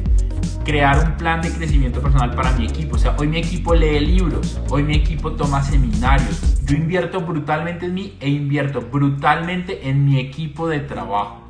crear 0.67 1.01
un 1.01 1.15
plan 1.15 1.41
de 1.41 1.49
crecimiento 1.49 2.01
personal 2.01 2.35
para 2.35 2.51
mi 2.51 2.65
equipo. 2.65 2.97
O 2.97 2.99
sea, 2.99 3.15
hoy 3.17 3.29
mi 3.29 3.37
equipo 3.37 3.73
lee 3.73 4.01
libros, 4.01 4.59
hoy 4.69 4.83
mi 4.83 4.95
equipo 4.95 5.31
toma 5.31 5.63
seminarios. 5.63 6.61
Yo 6.65 6.75
invierto 6.75 7.21
brutalmente 7.21 7.85
en 7.85 7.93
mí 7.93 8.17
e 8.19 8.29
invierto 8.29 8.81
brutalmente 8.81 9.87
en 9.87 10.03
mi 10.03 10.19
equipo 10.19 10.67
de 10.67 10.81
trabajo. 10.81 11.47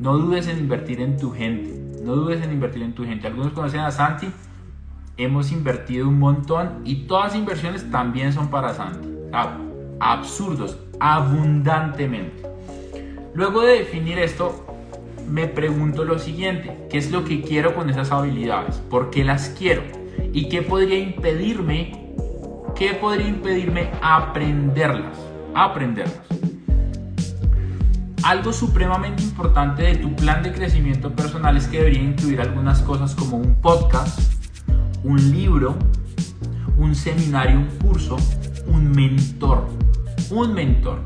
No 0.00 0.18
dudes 0.18 0.48
en 0.48 0.58
invertir 0.58 1.00
en 1.00 1.16
tu 1.16 1.30
gente. 1.30 1.72
No 2.02 2.16
dudes 2.16 2.42
en 2.42 2.50
invertir 2.50 2.82
en 2.82 2.94
tu 2.94 3.04
gente. 3.04 3.28
Algunos 3.28 3.52
conocen 3.52 3.78
a 3.78 3.92
Santi. 3.92 4.26
Hemos 5.16 5.52
invertido 5.52 6.08
un 6.08 6.18
montón 6.18 6.80
y 6.84 7.06
todas 7.06 7.26
las 7.26 7.36
inversiones 7.36 7.88
también 7.92 8.32
son 8.32 8.48
para 8.48 8.74
Santi. 8.74 9.08
Absurdos, 10.00 10.80
abundantemente. 10.98 12.42
Luego 13.34 13.60
de 13.60 13.78
definir 13.78 14.18
esto, 14.18 14.66
me 15.28 15.46
pregunto 15.46 16.04
lo 16.04 16.18
siguiente, 16.18 16.86
¿qué 16.90 16.98
es 16.98 17.10
lo 17.10 17.24
que 17.24 17.42
quiero 17.42 17.74
con 17.74 17.90
esas 17.90 18.10
habilidades? 18.12 18.76
¿Por 18.76 19.10
qué 19.10 19.24
las 19.24 19.48
quiero? 19.50 19.82
¿Y 20.32 20.48
qué 20.48 20.62
podría 20.62 20.98
impedirme? 20.98 22.14
¿Qué 22.74 22.94
podría 22.94 23.28
impedirme 23.28 23.90
aprenderlas? 24.02 25.18
Aprenderlas. 25.54 26.20
Algo 28.22 28.52
supremamente 28.52 29.22
importante 29.22 29.82
de 29.82 29.96
tu 29.96 30.14
plan 30.14 30.42
de 30.42 30.52
crecimiento 30.52 31.10
personal 31.14 31.56
es 31.56 31.66
que 31.66 31.78
debería 31.78 32.02
incluir 32.02 32.40
algunas 32.40 32.80
cosas 32.82 33.14
como 33.14 33.36
un 33.36 33.56
podcast, 33.56 34.20
un 35.02 35.32
libro, 35.32 35.76
un 36.78 36.94
seminario, 36.94 37.58
un 37.58 37.68
curso, 37.78 38.16
un 38.66 38.90
mentor. 38.92 39.66
Un 40.30 40.54
mentor. 40.54 41.00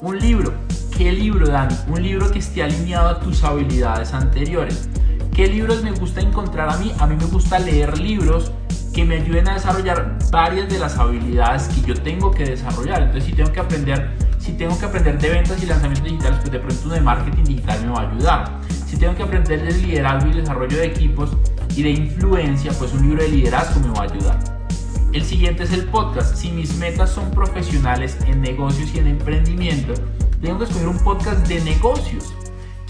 Un 0.00 0.18
libro 0.18 0.52
¿Qué 0.96 1.10
libro, 1.10 1.48
Dani? 1.48 1.74
Un 1.88 2.04
libro 2.04 2.30
que 2.30 2.38
esté 2.38 2.62
alineado 2.62 3.08
a 3.08 3.18
tus 3.18 3.42
habilidades 3.42 4.14
anteriores. 4.14 4.88
¿Qué 5.34 5.48
libros 5.48 5.82
me 5.82 5.90
gusta 5.90 6.20
encontrar 6.20 6.70
a 6.70 6.76
mí? 6.76 6.92
A 7.00 7.06
mí 7.08 7.16
me 7.16 7.24
gusta 7.24 7.58
leer 7.58 7.98
libros 7.98 8.52
que 8.94 9.04
me 9.04 9.16
ayuden 9.16 9.48
a 9.48 9.54
desarrollar 9.54 10.16
varias 10.30 10.68
de 10.68 10.78
las 10.78 10.96
habilidades 10.96 11.64
que 11.64 11.80
yo 11.80 11.94
tengo 11.94 12.30
que 12.30 12.44
desarrollar. 12.44 13.02
Entonces, 13.02 13.24
si 13.24 13.32
tengo 13.32 13.50
que 13.50 13.58
aprender, 13.58 14.12
si 14.38 14.52
tengo 14.52 14.78
que 14.78 14.84
aprender 14.84 15.18
de 15.18 15.30
ventas 15.30 15.60
y 15.60 15.66
lanzamientos 15.66 16.04
digitales, 16.04 16.38
pues 16.38 16.52
de 16.52 16.58
pronto 16.60 16.88
de 16.88 17.00
marketing 17.00 17.42
digital 17.42 17.84
me 17.84 17.90
va 17.90 18.00
a 18.02 18.10
ayudar. 18.10 18.60
Si 18.86 18.96
tengo 18.96 19.16
que 19.16 19.24
aprender 19.24 19.64
de 19.64 19.72
liderazgo 19.72 20.30
y 20.30 20.34
desarrollo 20.34 20.76
de 20.76 20.86
equipos 20.86 21.36
y 21.74 21.82
de 21.82 21.90
influencia, 21.90 22.70
pues 22.78 22.92
un 22.92 23.02
libro 23.02 23.20
de 23.20 23.30
liderazgo 23.30 23.80
me 23.80 23.88
va 23.88 24.02
a 24.02 24.04
ayudar. 24.04 24.38
El 25.12 25.24
siguiente 25.24 25.64
es 25.64 25.72
el 25.72 25.86
podcast. 25.86 26.36
Si 26.36 26.52
mis 26.52 26.76
metas 26.76 27.10
son 27.10 27.32
profesionales 27.32 28.16
en 28.26 28.40
negocios 28.40 28.94
y 28.94 28.98
en 28.98 29.08
emprendimiento, 29.08 29.94
tengo 30.44 30.58
que 30.58 30.64
escoger 30.64 30.88
un 30.88 30.98
podcast 30.98 31.48
de 31.48 31.58
negocios. 31.62 32.34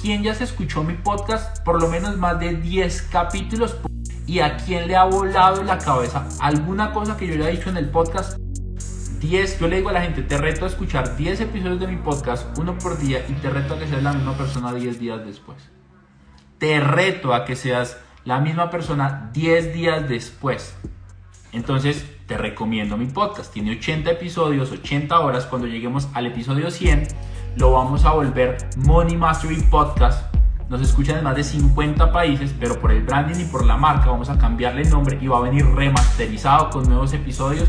¿Quién 0.03 0.25
ya 0.25 0.35
se 0.35 0.43
escuchó 0.43 0.83
mi 0.83 0.95
podcast? 0.95 1.65
Por 1.65 1.81
lo 1.81 1.89
menos 1.89 2.17
más 2.17 2.41
de 2.41 2.57
10 2.57 3.03
capítulos. 3.03 3.77
¿Y 4.27 4.41
a 4.41 4.57
quién 4.57 4.89
le 4.89 4.97
ha 4.97 5.05
volado 5.05 5.63
la 5.63 5.79
cabeza 5.79 6.27
alguna 6.41 6.93
cosa 6.93 7.17
que 7.17 7.29
yo 7.29 7.37
le 7.37 7.49
he 7.49 7.53
dicho 7.53 7.71
en 7.71 7.77
el 7.77 7.91
podcast? 7.91 8.39
10, 9.21 9.61
yo 9.61 9.69
le 9.69 9.77
digo 9.77 9.91
a 9.91 9.93
la 9.93 10.03
gente, 10.03 10.23
te 10.23 10.37
reto 10.37 10.65
a 10.65 10.69
escuchar 10.69 11.17
10 11.17 11.43
episodios 11.43 11.79
de 11.79 11.87
mi 11.87 11.97
podcast, 11.97 12.59
uno 12.59 12.77
por 12.77 12.99
día, 12.99 13.25
y 13.29 13.35
te 13.35 13.49
reto 13.49 13.75
a 13.75 13.79
que 13.79 13.87
seas 13.87 14.03
la 14.03 14.13
misma 14.13 14.37
persona 14.37 14.75
10 14.75 14.99
días 14.99 15.25
después. 15.25 15.57
Te 16.59 16.81
reto 16.81 17.33
a 17.33 17.45
que 17.45 17.55
seas 17.55 17.99
la 18.25 18.41
misma 18.41 18.69
persona 18.69 19.31
10 19.33 19.73
días 19.73 20.09
después. 20.09 20.75
Entonces, 21.53 22.05
te 22.27 22.37
recomiendo 22.37 22.97
mi 22.97 23.07
podcast. 23.07 23.53
Tiene 23.53 23.77
80 23.77 24.11
episodios, 24.11 24.73
80 24.73 25.21
horas. 25.21 25.47
Cuando 25.47 25.69
lleguemos 25.69 26.09
al 26.15 26.27
episodio 26.27 26.73
100, 26.73 27.07
lo 27.57 27.73
vamos 27.73 28.05
a 28.05 28.13
volver 28.13 28.57
Money 28.79 29.17
Mastery 29.17 29.63
Podcast. 29.63 30.35
Nos 30.69 30.81
escuchan 30.81 31.19
en 31.19 31.25
más 31.25 31.37
de 31.37 31.45
50 31.45 32.11
países, 32.11 32.55
pero 32.59 32.81
por 32.81 32.91
el 32.91 33.03
branding 33.03 33.41
y 33.41 33.45
por 33.45 33.65
la 33.65 33.77
marca 33.77 34.07
vamos 34.07 34.29
a 34.29 34.39
cambiarle 34.39 34.83
el 34.83 34.91
nombre 34.91 35.19
y 35.21 35.29
va 35.29 35.39
a 35.39 35.43
venir 35.43 35.65
remasterizado 35.67 36.71
con 36.71 36.89
nuevos 36.89 37.13
episodios, 37.13 37.69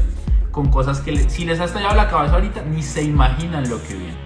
con 0.51 0.71
cosas 0.71 1.01
que 1.01 1.29
si 1.29 1.45
les 1.45 1.59
ha 1.59 1.65
estallado 1.65 1.95
la 1.95 2.09
cabeza 2.09 2.35
ahorita, 2.35 2.63
ni 2.63 2.81
se 2.81 3.03
imaginan 3.03 3.69
lo 3.69 3.81
que 3.83 3.95
viene. 3.95 4.25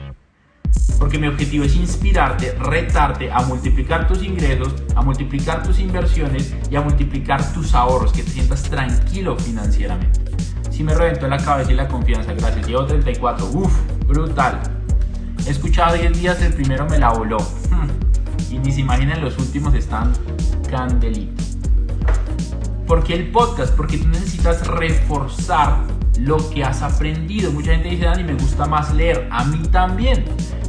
Porque 0.97 1.17
mi 1.17 1.27
objetivo 1.27 1.65
es 1.65 1.75
inspirarte, 1.75 2.53
retarte 2.53 3.31
a 3.31 3.41
multiplicar 3.41 4.07
tus 4.07 4.23
ingresos, 4.23 4.73
a 4.95 5.01
multiplicar 5.01 5.63
tus 5.63 5.79
inversiones 5.79 6.55
y 6.69 6.75
a 6.75 6.81
multiplicar 6.81 7.43
tus 7.53 7.73
ahorros, 7.73 8.13
que 8.13 8.23
te 8.23 8.29
sientas 8.29 8.63
tranquilo 8.63 9.35
financieramente. 9.37 10.19
Si 10.69 10.83
me 10.83 10.93
reventó 10.93 11.27
la 11.27 11.37
cabeza 11.37 11.71
y 11.71 11.75
la 11.75 11.87
confianza, 11.87 12.33
gracias. 12.33 12.67
Llevo 12.67 12.85
34, 12.85 13.45
uff, 13.45 13.73
brutal. 14.07 14.78
He 15.45 15.51
escuchado 15.51 15.95
10 15.95 16.19
días, 16.19 16.41
el 16.41 16.53
primero 16.53 16.85
me 16.87 16.99
la 16.99 17.09
voló. 17.09 17.37
Hmm. 17.69 17.87
Y 18.53 18.59
ni 18.59 18.71
se 18.71 18.81
imaginan, 18.81 19.21
los 19.21 19.37
últimos 19.37 19.73
están 19.73 20.13
candelitos. 20.69 21.57
¿Por 22.85 23.03
qué 23.03 23.13
el 23.13 23.31
podcast? 23.31 23.75
Porque 23.75 23.97
tú 23.97 24.07
necesitas 24.07 24.65
reforzar 24.67 25.77
lo 26.17 26.37
que 26.49 26.63
has 26.63 26.81
aprendido. 26.81 27.51
Mucha 27.51 27.71
gente 27.71 27.89
dice, 27.89 28.05
Dani, 28.05 28.23
me 28.23 28.33
gusta 28.33 28.65
más 28.65 28.93
leer. 28.93 29.27
A 29.31 29.45
mí 29.45 29.59
también. 29.71 30.25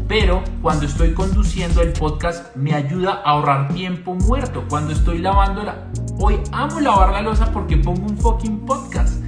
Pero 0.06 0.42
cuando 0.60 0.86
estoy 0.86 1.14
conduciendo 1.14 1.82
el 1.82 1.92
podcast 1.92 2.56
me 2.56 2.74
ayuda 2.74 3.22
a 3.24 3.30
ahorrar 3.30 3.72
tiempo 3.72 4.14
muerto. 4.14 4.64
Cuando 4.68 4.92
estoy 4.92 5.18
lavando 5.18 5.62
la... 5.62 5.86
Hoy 6.18 6.40
amo 6.52 6.80
lavar 6.80 7.12
la 7.12 7.22
losa 7.22 7.50
porque 7.52 7.76
pongo 7.76 8.06
un 8.06 8.18
fucking 8.18 8.66
podcast. 8.66 9.22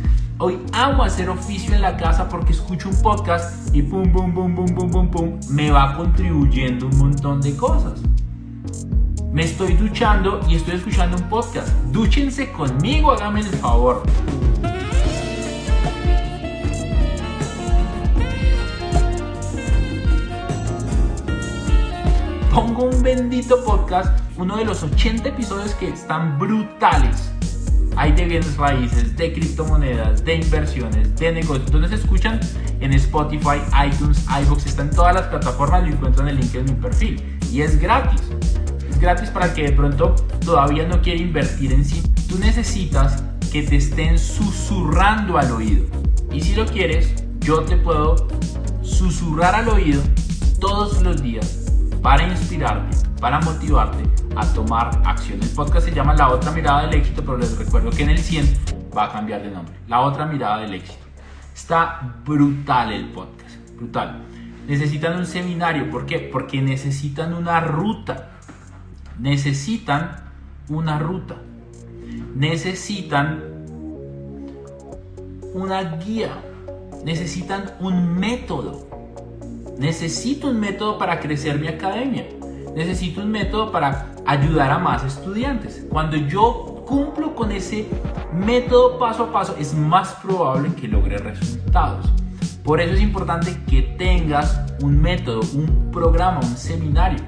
Hoy 0.44 0.58
amo 0.72 1.04
hacer 1.04 1.30
oficio 1.30 1.72
en 1.72 1.82
la 1.82 1.96
casa 1.96 2.28
porque 2.28 2.50
escucho 2.50 2.88
un 2.88 3.00
podcast 3.00 3.72
y 3.72 3.80
pum, 3.80 4.10
pum, 4.10 4.34
pum, 4.34 4.52
pum, 4.52 4.66
pum, 4.74 4.90
pum, 4.90 5.08
pum, 5.08 5.40
me 5.48 5.70
va 5.70 5.96
contribuyendo 5.96 6.86
un 6.86 6.98
montón 6.98 7.40
de 7.40 7.54
cosas. 7.54 8.02
Me 9.30 9.44
estoy 9.44 9.74
duchando 9.74 10.40
y 10.48 10.56
estoy 10.56 10.74
escuchando 10.74 11.16
un 11.16 11.28
podcast. 11.28 11.68
Dúchense 11.92 12.50
conmigo, 12.50 13.12
háganme 13.12 13.38
el 13.38 13.46
favor. 13.46 14.02
Pongo 22.52 22.86
un 22.86 23.00
bendito 23.00 23.62
podcast, 23.64 24.18
uno 24.36 24.56
de 24.56 24.64
los 24.64 24.82
80 24.82 25.28
episodios 25.28 25.72
que 25.76 25.90
están 25.90 26.36
brutales 26.40 27.31
hay 27.96 28.12
de 28.12 28.24
bienes 28.24 28.56
raíces, 28.56 29.16
de 29.16 29.32
criptomonedas, 29.32 30.24
de 30.24 30.36
inversiones, 30.36 31.14
de 31.16 31.32
negocios. 31.32 31.70
¿Dónde 31.70 31.88
se 31.88 31.96
escuchan? 31.96 32.40
En 32.80 32.92
Spotify, 32.94 33.60
iTunes, 33.86 34.24
iBox, 34.42 34.66
está 34.66 34.82
en 34.82 34.90
todas 34.90 35.14
las 35.14 35.26
plataformas, 35.26 35.82
lo 35.82 35.88
encuentran 35.88 36.28
en 36.28 36.36
el 36.36 36.40
link 36.40 36.54
en 36.54 36.64
mi 36.64 36.72
perfil. 36.72 37.22
Y 37.50 37.62
es 37.62 37.78
gratis. 37.80 38.22
Es 38.88 38.98
gratis 38.98 39.30
para 39.30 39.52
que 39.52 39.64
de 39.64 39.72
pronto 39.72 40.14
todavía 40.44 40.86
no 40.86 41.00
quiere 41.02 41.20
invertir 41.20 41.72
en 41.72 41.84
sí. 41.84 42.02
Tú 42.28 42.38
necesitas 42.38 43.22
que 43.52 43.62
te 43.62 43.76
estén 43.76 44.18
susurrando 44.18 45.38
al 45.38 45.50
oído. 45.52 45.84
Y 46.32 46.40
si 46.40 46.54
lo 46.54 46.66
quieres, 46.66 47.12
yo 47.40 47.60
te 47.60 47.76
puedo 47.76 48.28
susurrar 48.82 49.54
al 49.54 49.68
oído 49.68 50.02
todos 50.60 51.02
los 51.02 51.22
días 51.22 51.68
para 52.02 52.26
inspirarte, 52.26 52.96
para 53.20 53.40
motivarte 53.40 54.11
a 54.36 54.46
tomar 54.54 55.02
acción. 55.04 55.42
El 55.42 55.48
podcast 55.50 55.86
se 55.86 55.94
llama 55.94 56.14
La 56.14 56.30
otra 56.30 56.50
mirada 56.52 56.86
del 56.86 56.94
éxito, 56.94 57.22
pero 57.22 57.36
les 57.38 57.56
recuerdo 57.56 57.90
que 57.90 58.02
en 58.02 58.10
el 58.10 58.18
100 58.18 58.46
va 58.96 59.04
a 59.04 59.12
cambiar 59.12 59.42
de 59.42 59.50
nombre. 59.50 59.74
La 59.88 60.00
otra 60.00 60.26
mirada 60.26 60.60
del 60.60 60.74
éxito. 60.74 61.04
Está 61.54 62.00
brutal 62.24 62.92
el 62.92 63.06
podcast, 63.06 63.56
brutal. 63.76 64.22
Necesitan 64.66 65.18
un 65.18 65.26
seminario, 65.26 65.90
¿por 65.90 66.06
qué? 66.06 66.18
Porque 66.18 66.62
necesitan 66.62 67.34
una 67.34 67.60
ruta. 67.60 68.30
Necesitan 69.18 70.16
una 70.68 70.98
ruta. 70.98 71.36
Necesitan 72.34 73.42
una 75.52 75.96
guía. 75.98 76.32
Necesitan 77.04 77.72
un 77.80 78.18
método. 78.18 78.88
Necesito 79.78 80.48
un 80.48 80.60
método 80.60 80.96
para 80.96 81.20
crecer 81.20 81.58
mi 81.58 81.66
academia. 81.66 82.24
Necesito 82.74 83.20
un 83.20 83.30
método 83.30 83.70
para 83.70 84.12
ayudar 84.26 84.70
a 84.70 84.78
más 84.78 85.04
estudiantes. 85.04 85.84
Cuando 85.90 86.16
yo 86.16 86.84
cumplo 86.86 87.34
con 87.34 87.52
ese 87.52 87.88
método 88.32 88.98
paso 88.98 89.24
a 89.24 89.32
paso, 89.32 89.54
es 89.58 89.74
más 89.74 90.14
probable 90.22 90.72
que 90.74 90.88
logre 90.88 91.18
resultados. 91.18 92.10
Por 92.64 92.80
eso 92.80 92.94
es 92.94 93.02
importante 93.02 93.58
que 93.68 93.82
tengas 93.82 94.60
un 94.80 95.02
método, 95.02 95.40
un 95.54 95.90
programa, 95.92 96.40
un 96.40 96.56
seminario. 96.56 97.18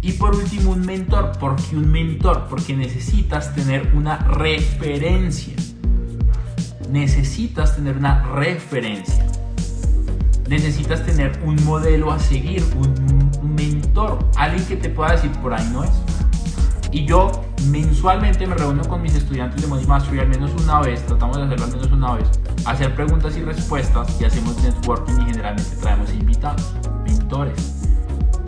Y 0.00 0.12
por 0.12 0.34
último, 0.34 0.70
un 0.70 0.86
mentor. 0.86 1.32
¿Por 1.38 1.56
qué 1.56 1.76
un 1.76 1.90
mentor? 1.90 2.46
Porque 2.48 2.74
necesitas 2.74 3.54
tener 3.54 3.92
una 3.94 4.18
referencia. 4.18 5.54
Necesitas 6.90 7.76
tener 7.76 7.96
una 7.96 8.22
referencia 8.32 9.26
necesitas 10.48 11.04
tener 11.04 11.38
un 11.44 11.62
modelo 11.64 12.10
a 12.10 12.18
seguir, 12.18 12.64
un, 12.76 13.37
alguien 14.36 14.64
que 14.66 14.76
te 14.76 14.90
pueda 14.90 15.12
decir 15.12 15.30
por 15.40 15.52
ahí 15.52 15.68
no 15.72 15.84
es. 15.84 15.90
Y 16.90 17.04
yo 17.04 17.44
mensualmente 17.66 18.46
me 18.46 18.54
reúno 18.54 18.82
con 18.84 19.02
mis 19.02 19.14
estudiantes 19.14 19.60
de 19.60 19.66
Money 19.66 19.86
Mastery 19.86 20.20
al 20.20 20.28
menos 20.28 20.50
una 20.62 20.80
vez, 20.80 21.04
tratamos 21.06 21.36
de 21.36 21.42
hacerlo 21.42 21.64
al 21.64 21.70
menos 21.72 21.92
una 21.92 22.14
vez, 22.14 22.28
hacer 22.64 22.94
preguntas 22.94 23.36
y 23.36 23.42
respuestas 23.42 24.20
y 24.20 24.24
hacemos 24.24 24.56
networking 24.62 25.20
y 25.20 25.24
generalmente 25.26 25.76
traemos 25.76 26.10
invitados, 26.12 26.74
mentores 27.04 27.78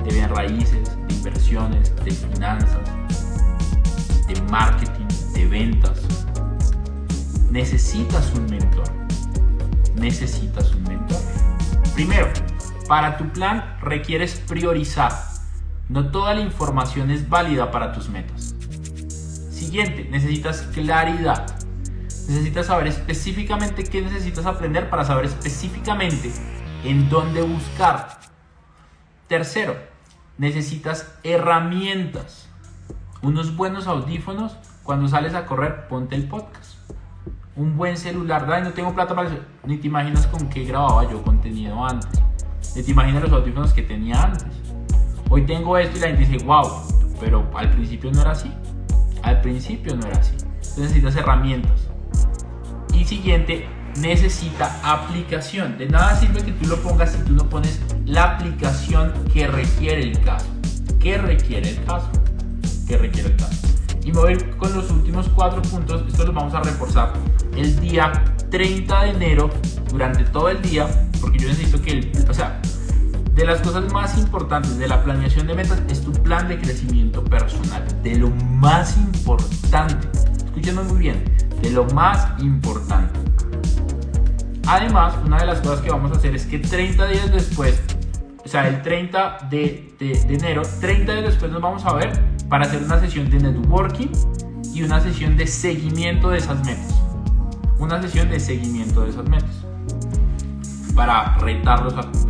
de 0.05 0.15
bien 0.15 0.29
raíces, 0.31 0.97
de 1.09 1.15
inversiones, 1.15 1.95
de 2.05 2.11
finanzas, 2.13 2.81
de 4.27 4.41
marketing, 4.51 5.07
de 5.35 5.47
ventas. 5.47 6.01
Necesitas 7.51 8.33
un 8.35 8.47
mentor. 8.47 8.89
Necesitas 9.97 10.73
un 10.75 10.85
mentor. 10.85 11.19
Primero, 11.95 12.29
para 12.89 13.17
tu 13.19 13.29
plan 13.29 13.77
requieres 13.83 14.41
priorizar. 14.49 15.30
No 15.91 16.11
toda 16.11 16.35
la 16.35 16.41
información 16.41 17.11
es 17.11 17.29
válida 17.29 17.71
para 17.71 17.93
tus 17.93 18.09
metas. 18.09 18.55
Siguiente, 19.51 20.09
necesitas 20.11 20.63
claridad. 20.73 21.47
Necesitas 22.29 22.67
saber 22.67 22.87
específicamente 22.87 23.85
qué 23.85 24.01
necesitas 24.01 24.47
aprender 24.47 24.89
para 24.89 25.05
saber 25.05 25.25
específicamente 25.25 26.33
en 26.85 27.11
dónde 27.11 27.43
buscar. 27.43 28.21
Tercero, 29.27 29.77
necesitas 30.39 31.13
herramientas. 31.25 32.49
Unos 33.21 33.57
buenos 33.57 33.89
audífonos. 33.89 34.57
Cuando 34.85 35.09
sales 35.09 35.35
a 35.35 35.45
correr, 35.45 35.89
ponte 35.89 36.15
el 36.15 36.29
podcast 36.29 36.79
un 37.57 37.77
buen 37.77 37.97
celular. 37.97 38.51
Ay, 38.51 38.63
no 38.63 38.73
tengo 38.73 38.95
plata 38.95 39.15
para 39.15 39.29
eso. 39.29 39.39
Ni 39.65 39.77
te 39.77 39.89
imaginas 39.89 40.27
con 40.29 40.49
qué 40.49 40.65
grababa 40.65 41.11
yo 41.11 41.23
contenido 41.23 41.85
antes. 41.85 42.23
Ni 42.75 42.83
te 42.83 42.91
imaginas 42.91 43.23
los 43.23 43.33
audífonos 43.33 43.73
que 43.73 43.83
tenía 43.83 44.23
antes. 44.23 44.70
Hoy 45.33 45.47
tengo 45.47 45.79
esto 45.79 45.97
y 45.97 46.01
la 46.01 46.09
gente 46.09 46.27
dice, 46.27 46.45
wow, 46.45 46.69
pero 47.21 47.49
al 47.55 47.71
principio 47.71 48.11
no 48.11 48.21
era 48.21 48.33
así. 48.33 48.51
Al 49.23 49.41
principio 49.41 49.95
no 49.95 50.05
era 50.09 50.19
así. 50.19 50.33
Entonces 50.33 50.79
necesitas 50.79 51.15
herramientas. 51.15 51.87
Y 52.93 53.05
siguiente, 53.05 53.69
necesita 54.01 54.81
aplicación. 54.83 55.79
De 55.79 55.87
nada 55.87 56.17
sirve 56.17 56.43
que 56.43 56.51
tú 56.51 56.67
lo 56.67 56.77
pongas 56.79 57.13
si 57.13 57.19
tú 57.23 57.33
no 57.33 57.49
pones 57.49 57.81
la 58.07 58.25
aplicación 58.25 59.13
que 59.33 59.47
requiere 59.47 60.03
el 60.03 60.21
caso. 60.21 60.47
¿Qué 60.99 61.17
requiere 61.17 61.71
el 61.71 61.85
caso? 61.85 62.11
¿Qué 62.89 62.99
requiere 62.99 63.29
el 63.29 63.37
caso? 63.37 63.69
Y 64.05 64.11
me 64.11 64.19
voy 64.19 64.37
con 64.59 64.75
los 64.75 64.91
últimos 64.91 65.29
cuatro 65.29 65.63
puntos. 65.63 66.03
Estos 66.09 66.27
los 66.27 66.35
vamos 66.35 66.55
a 66.55 66.61
reforzar 66.61 67.13
el 67.57 67.79
día 67.79 68.13
30 68.51 69.03
de 69.05 69.11
enero 69.11 69.51
durante 69.93 70.25
todo 70.25 70.49
el 70.49 70.61
día, 70.61 70.89
porque 71.21 71.39
yo 71.39 71.49
necesito 71.49 71.81
que, 71.81 72.11
o 72.29 72.35
sea, 72.35 72.61
de 73.35 73.45
las 73.45 73.61
cosas 73.61 73.91
más 73.93 74.19
importantes 74.19 74.77
de 74.79 74.89
la 74.89 75.03
planeación 75.03 75.47
de 75.47 75.55
metas 75.55 75.83
es 75.89 76.03
tu 76.03 76.13
plan 76.13 76.49
de 76.49 76.59
crecimiento 76.59 77.25
personal. 77.25 77.85
De 78.03 78.17
lo 78.17 78.31
más 78.31 78.97
importante, 78.97 80.09
escúchenme 80.45 80.83
muy 80.83 80.99
bien, 80.99 81.25
de 81.63 81.71
lo 81.71 81.85
más 81.87 82.41
importante. 82.41 83.19
Además, 84.67 85.15
una 85.25 85.39
de 85.39 85.47
las 85.47 85.61
cosas 85.61 85.81
que 85.81 85.91
vamos 85.91 86.13
a 86.13 86.17
hacer 86.17 86.35
es 86.35 86.47
que 86.47 86.59
30 86.59 87.07
días 87.07 87.33
después, 87.33 87.81
o 88.45 88.49
sea, 88.49 88.69
el 88.69 88.83
30 88.83 89.49
de, 89.51 89.95
de, 89.99 90.25
de 90.27 90.35
enero, 90.35 90.63
30 90.81 91.13
días 91.13 91.25
después 91.25 91.51
nos 91.51 91.63
vamos 91.63 91.85
a 91.85 91.95
ver 91.95 92.13
para 92.49 92.67
hacer 92.67 92.83
una 92.83 93.01
sesión 93.01 93.31
de 93.31 93.39
networking 93.39 94.09
y 94.75 94.83
una 94.83 95.01
sesión 95.01 95.37
de 95.37 95.47
seguimiento 95.47 96.31
de 96.31 96.39
esas 96.39 96.65
metas. 96.65 96.95
Una 97.79 98.01
sesión 98.03 98.29
de 98.29 98.39
seguimiento 98.39 99.03
de 99.03 99.11
esas 99.11 99.29
metas 99.29 99.51
para 100.95 101.39
retarlos 101.39 101.95
a 101.95 102.03
cumplirlos. 102.03 102.30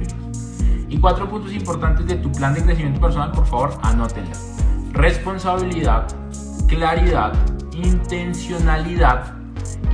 Y 0.90 0.98
cuatro 0.98 1.28
puntos 1.28 1.52
importantes 1.52 2.04
de 2.04 2.16
tu 2.16 2.32
plan 2.32 2.52
de 2.52 2.64
crecimiento 2.64 3.00
personal, 3.00 3.30
por 3.30 3.46
favor, 3.46 3.78
anótenla. 3.82 4.32
Responsabilidad, 4.92 6.08
claridad, 6.66 7.32
intencionalidad 7.72 9.34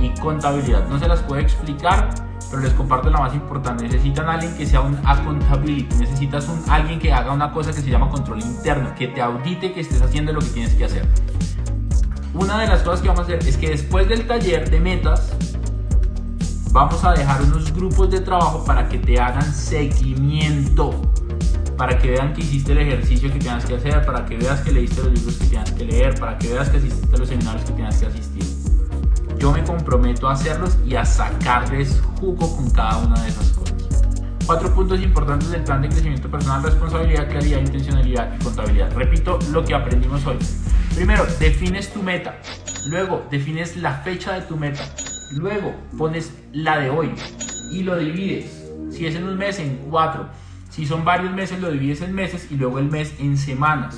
y 0.01 0.09
contabilidad. 0.19 0.87
No 0.87 0.97
se 0.97 1.07
las 1.07 1.21
puedo 1.21 1.39
explicar, 1.39 2.09
pero 2.49 2.63
les 2.63 2.73
comparto 2.73 3.11
la 3.11 3.19
más 3.19 3.35
importante. 3.35 3.83
Necesitan 3.83 4.27
alguien 4.27 4.57
que 4.57 4.65
sea 4.65 4.81
un 4.81 4.97
accountability, 5.05 5.95
necesitas 5.97 6.49
un, 6.49 6.63
alguien 6.67 6.97
que 6.97 7.13
haga 7.13 7.31
una 7.31 7.51
cosa 7.51 7.71
que 7.71 7.81
se 7.81 7.91
llama 7.91 8.09
control 8.09 8.41
interno, 8.41 8.95
que 8.95 9.07
te 9.07 9.21
audite 9.21 9.73
que 9.73 9.81
estés 9.81 10.01
haciendo 10.01 10.33
lo 10.33 10.39
que 10.39 10.47
tienes 10.47 10.73
que 10.73 10.85
hacer. 10.85 11.07
Una 12.33 12.59
de 12.59 12.67
las 12.67 12.81
cosas 12.81 13.01
que 13.01 13.07
vamos 13.07 13.21
a 13.21 13.23
hacer 13.23 13.47
es 13.47 13.57
que 13.57 13.69
después 13.69 14.09
del 14.09 14.25
taller 14.25 14.71
de 14.71 14.79
metas, 14.79 15.36
vamos 16.71 17.03
a 17.03 17.13
dejar 17.13 17.41
unos 17.41 17.73
grupos 17.73 18.09
de 18.11 18.21
trabajo 18.21 18.63
para 18.65 18.87
que 18.87 18.97
te 18.97 19.19
hagan 19.19 19.53
seguimiento, 19.53 21.01
para 21.77 21.97
que 21.97 22.11
vean 22.11 22.33
que 22.33 22.41
hiciste 22.41 22.71
el 22.71 22.79
ejercicio 22.79 23.31
que 23.31 23.39
tienes 23.39 23.65
que 23.65 23.75
hacer, 23.75 24.05
para 24.05 24.25
que 24.25 24.37
veas 24.37 24.61
que 24.61 24.71
leíste 24.71 25.03
los 25.03 25.13
libros 25.13 25.35
que 25.37 25.45
tienes 25.45 25.71
que 25.71 25.85
leer, 25.85 26.19
para 26.19 26.37
que 26.37 26.49
veas 26.49 26.69
que 26.69 26.77
asististe 26.77 27.15
a 27.15 27.19
los 27.19 27.29
seminarios 27.29 27.63
que 27.65 27.73
tienes 27.73 27.97
que 27.97 28.05
asistir 28.05 28.67
yo 29.39 29.51
me 29.51 29.63
comprometo 29.63 30.27
a 30.27 30.33
hacerlos 30.33 30.77
y 30.85 30.95
a 30.95 31.05
sacarles 31.05 32.01
jugo 32.19 32.55
con 32.55 32.69
cada 32.71 32.97
una 32.97 33.21
de 33.21 33.29
esas 33.29 33.49
cosas. 33.49 33.75
Cuatro 34.45 34.73
puntos 34.73 35.01
importantes 35.01 35.51
del 35.51 35.63
plan 35.63 35.81
de 35.81 35.89
crecimiento 35.89 36.29
personal, 36.29 36.63
responsabilidad, 36.63 37.29
claridad, 37.29 37.59
intencionalidad 37.59 38.33
y 38.39 38.43
contabilidad. 38.43 38.91
Repito 38.95 39.37
lo 39.51 39.63
que 39.63 39.75
aprendimos 39.75 40.25
hoy. 40.25 40.37
Primero, 40.95 41.25
defines 41.39 41.91
tu 41.91 42.01
meta. 42.01 42.39
Luego, 42.87 43.25
defines 43.29 43.75
la 43.77 43.93
fecha 43.99 44.33
de 44.33 44.41
tu 44.41 44.55
meta. 44.55 44.83
Luego, 45.31 45.73
pones 45.97 46.33
la 46.53 46.79
de 46.79 46.89
hoy 46.89 47.11
y 47.71 47.83
lo 47.83 47.97
divides. 47.97 48.65
Si 48.91 49.05
es 49.05 49.15
en 49.15 49.25
un 49.25 49.37
mes, 49.37 49.59
en 49.59 49.77
cuatro. 49.89 50.27
Si 50.69 50.85
son 50.85 51.03
varios 51.03 51.33
meses, 51.33 51.59
lo 51.59 51.71
divides 51.71 52.01
en 52.01 52.13
meses 52.13 52.47
y 52.51 52.55
luego 52.55 52.79
el 52.79 52.85
mes 52.85 53.13
en 53.19 53.37
semanas 53.37 53.97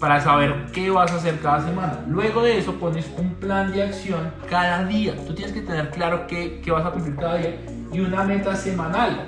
para 0.00 0.20
saber 0.20 0.66
qué 0.72 0.90
vas 0.90 1.12
a 1.12 1.16
hacer 1.16 1.40
cada 1.40 1.64
semana. 1.64 2.00
Luego 2.08 2.42
de 2.42 2.58
eso 2.58 2.74
pones 2.74 3.10
un 3.16 3.34
plan 3.36 3.72
de 3.72 3.84
acción 3.84 4.30
cada 4.50 4.84
día. 4.84 5.14
Tú 5.26 5.34
tienes 5.34 5.54
que 5.54 5.62
tener 5.62 5.90
claro 5.90 6.26
qué, 6.26 6.60
qué 6.62 6.70
vas 6.70 6.84
a 6.84 6.90
cumplir 6.90 7.16
cada 7.16 7.36
día 7.36 7.56
y 7.90 8.00
una 8.00 8.22
meta 8.24 8.54
semanal. 8.54 9.24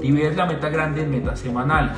Divides 0.00 0.36
la 0.36 0.46
meta 0.46 0.68
grande 0.68 1.02
en 1.02 1.10
metas 1.10 1.38
semanales. 1.38 1.92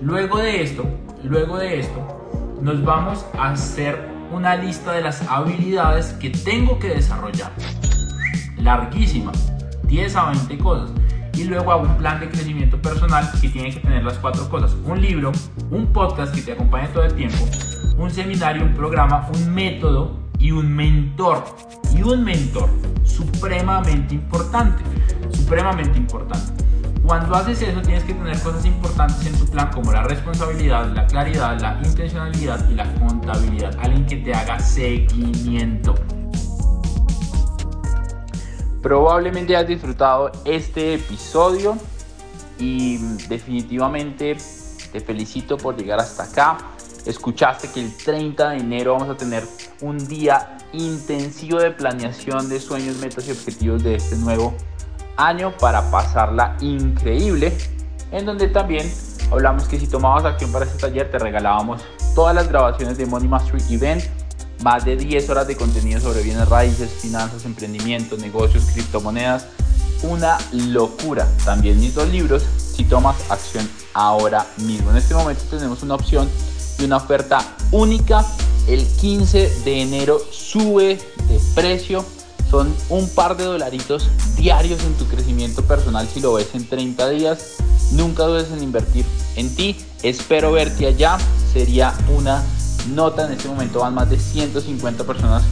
Luego 0.00 0.38
de 0.38 0.62
esto, 0.62 0.84
luego 1.24 1.58
de 1.58 1.80
esto, 1.80 2.56
nos 2.62 2.84
vamos 2.84 3.26
a 3.36 3.50
hacer 3.50 4.09
una 4.30 4.56
lista 4.56 4.92
de 4.92 5.02
las 5.02 5.22
habilidades 5.28 6.12
que 6.14 6.30
tengo 6.30 6.78
que 6.78 6.88
desarrollar. 6.88 7.52
Larguísima, 8.56 9.32
10 9.84 10.16
a 10.16 10.30
20 10.30 10.58
cosas 10.58 10.90
y 11.34 11.44
luego 11.44 11.72
hago 11.72 11.82
un 11.82 11.96
plan 11.96 12.20
de 12.20 12.28
crecimiento 12.28 12.80
personal 12.80 13.28
que 13.40 13.48
tiene 13.48 13.72
que 13.72 13.80
tener 13.80 14.04
las 14.04 14.18
cuatro 14.18 14.48
cosas. 14.48 14.74
Un 14.84 15.00
libro, 15.00 15.32
un 15.70 15.86
podcast 15.86 16.34
que 16.34 16.42
te 16.42 16.52
acompañe 16.52 16.88
todo 16.88 17.04
el 17.04 17.14
tiempo, 17.14 17.38
un 17.96 18.10
seminario, 18.10 18.62
un 18.62 18.74
programa, 18.74 19.28
un 19.32 19.54
método 19.54 20.18
y 20.38 20.50
un 20.50 20.74
mentor. 20.74 21.44
Y 21.96 22.02
un 22.02 22.24
mentor 22.24 22.68
supremamente 23.04 24.14
importante, 24.14 24.82
supremamente 25.32 25.98
importante. 25.98 26.69
Cuando 27.04 27.34
haces 27.34 27.62
eso 27.62 27.80
tienes 27.80 28.04
que 28.04 28.12
tener 28.12 28.38
cosas 28.40 28.64
importantes 28.66 29.26
en 29.26 29.38
tu 29.38 29.46
plan 29.46 29.70
como 29.72 29.90
la 29.90 30.02
responsabilidad, 30.02 30.86
la 30.94 31.06
claridad, 31.06 31.58
la 31.58 31.80
intencionalidad 31.82 32.68
y 32.68 32.74
la 32.74 32.92
contabilidad. 32.94 33.74
Alguien 33.80 34.06
que 34.06 34.16
te 34.16 34.34
haga 34.34 34.58
seguimiento. 34.58 35.94
Probablemente 38.82 39.56
has 39.56 39.66
disfrutado 39.66 40.30
este 40.44 40.94
episodio 40.94 41.76
y 42.58 42.98
definitivamente 43.28 44.36
te 44.92 45.00
felicito 45.00 45.56
por 45.56 45.76
llegar 45.76 46.00
hasta 46.00 46.24
acá. 46.24 46.58
Escuchaste 47.06 47.70
que 47.72 47.80
el 47.80 47.96
30 47.96 48.50
de 48.50 48.56
enero 48.58 48.92
vamos 48.92 49.08
a 49.08 49.16
tener 49.16 49.44
un 49.80 50.06
día 50.06 50.58
intensivo 50.74 51.58
de 51.58 51.70
planeación 51.70 52.48
de 52.50 52.60
sueños, 52.60 52.98
metas 52.98 53.26
y 53.26 53.32
objetivos 53.32 53.82
de 53.82 53.94
este 53.94 54.16
nuevo 54.16 54.54
año 55.16 55.52
para 55.58 55.90
pasarla 55.90 56.56
increíble. 56.60 57.56
En 58.12 58.26
donde 58.26 58.48
también 58.48 58.90
hablamos 59.30 59.68
que 59.68 59.78
si 59.78 59.86
tomabas 59.86 60.24
acción 60.24 60.50
para 60.52 60.64
este 60.64 60.78
taller 60.78 61.10
te 61.10 61.18
regalábamos 61.18 61.82
todas 62.14 62.34
las 62.34 62.48
grabaciones 62.48 62.98
de 62.98 63.06
Money 63.06 63.28
Mastery 63.28 63.62
Event 63.70 64.02
más 64.62 64.84
de 64.84 64.96
10 64.96 65.30
horas 65.30 65.46
de 65.46 65.56
contenido 65.56 66.00
sobre 66.00 66.22
bienes 66.22 66.48
raíces, 66.48 66.90
finanzas, 66.90 67.44
emprendimiento, 67.44 68.16
negocios, 68.16 68.64
criptomonedas. 68.72 69.46
Una 70.02 70.38
locura. 70.52 71.26
También 71.44 71.78
mis 71.78 71.94
dos 71.94 72.08
libros 72.08 72.44
si 72.56 72.84
tomas 72.84 73.16
acción 73.30 73.68
ahora 73.94 74.46
mismo. 74.58 74.90
En 74.90 74.96
este 74.96 75.14
momento 75.14 75.42
tenemos 75.50 75.82
una 75.82 75.94
opción 75.94 76.28
y 76.78 76.84
una 76.84 76.96
oferta 76.96 77.40
única. 77.70 78.24
El 78.66 78.86
15 78.86 79.62
de 79.64 79.82
enero 79.82 80.18
sube 80.30 80.98
de 81.28 81.40
precio. 81.54 82.04
Son 82.50 82.74
un 82.88 83.08
par 83.10 83.36
de 83.36 83.44
dolaritos 83.44 84.08
diarios 84.36 84.82
en 84.82 84.94
tu 84.94 85.06
crecimiento 85.06 85.62
personal 85.62 86.08
si 86.12 86.20
lo 86.20 86.34
ves 86.34 86.48
en 86.54 86.66
30 86.66 87.08
días. 87.10 87.56
Nunca 87.92 88.24
dudes 88.24 88.50
en 88.50 88.62
invertir 88.62 89.04
en 89.36 89.54
ti. 89.54 89.76
Espero 90.02 90.50
verte 90.50 90.86
allá. 90.86 91.18
Sería 91.52 91.94
una 92.08 92.42
nota. 92.92 93.26
En 93.26 93.32
este 93.34 93.46
momento 93.46 93.80
van 93.80 93.94
más 93.94 94.10
de 94.10 94.18
150 94.18 95.04
personas 95.04 95.44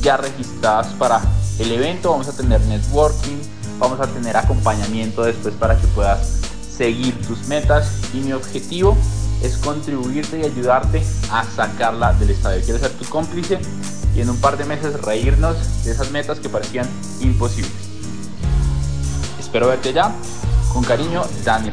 ya 0.00 0.16
registradas 0.16 0.88
para 0.94 1.20
el 1.58 1.72
evento. 1.72 2.10
Vamos 2.10 2.28
a 2.28 2.32
tener 2.36 2.60
networking, 2.62 3.38
vamos 3.80 3.98
a 3.98 4.06
tener 4.06 4.36
acompañamiento 4.36 5.24
después 5.24 5.54
para 5.54 5.76
que 5.76 5.88
puedas 5.88 6.40
seguir 6.76 7.20
tus 7.26 7.48
metas. 7.48 7.90
Y 8.12 8.18
mi 8.18 8.32
objetivo 8.32 8.96
es 9.42 9.56
contribuirte 9.56 10.38
y 10.38 10.44
ayudarte 10.44 11.02
a 11.32 11.44
sacarla 11.44 12.12
del 12.12 12.30
estadio. 12.30 12.62
Quiero 12.64 12.78
ser 12.78 12.92
tu 12.92 13.04
cómplice 13.06 13.58
y 14.14 14.20
en 14.20 14.30
un 14.30 14.40
par 14.40 14.56
de 14.56 14.64
meses 14.64 15.00
reírnos 15.00 15.84
de 15.84 15.92
esas 15.92 16.10
metas 16.10 16.40
que 16.40 16.48
parecían 16.48 16.88
imposibles. 17.20 17.72
Espero 19.38 19.68
verte 19.68 19.92
ya. 19.92 20.14
Con 20.72 20.82
cariño, 20.84 21.22
Dani 21.44 21.70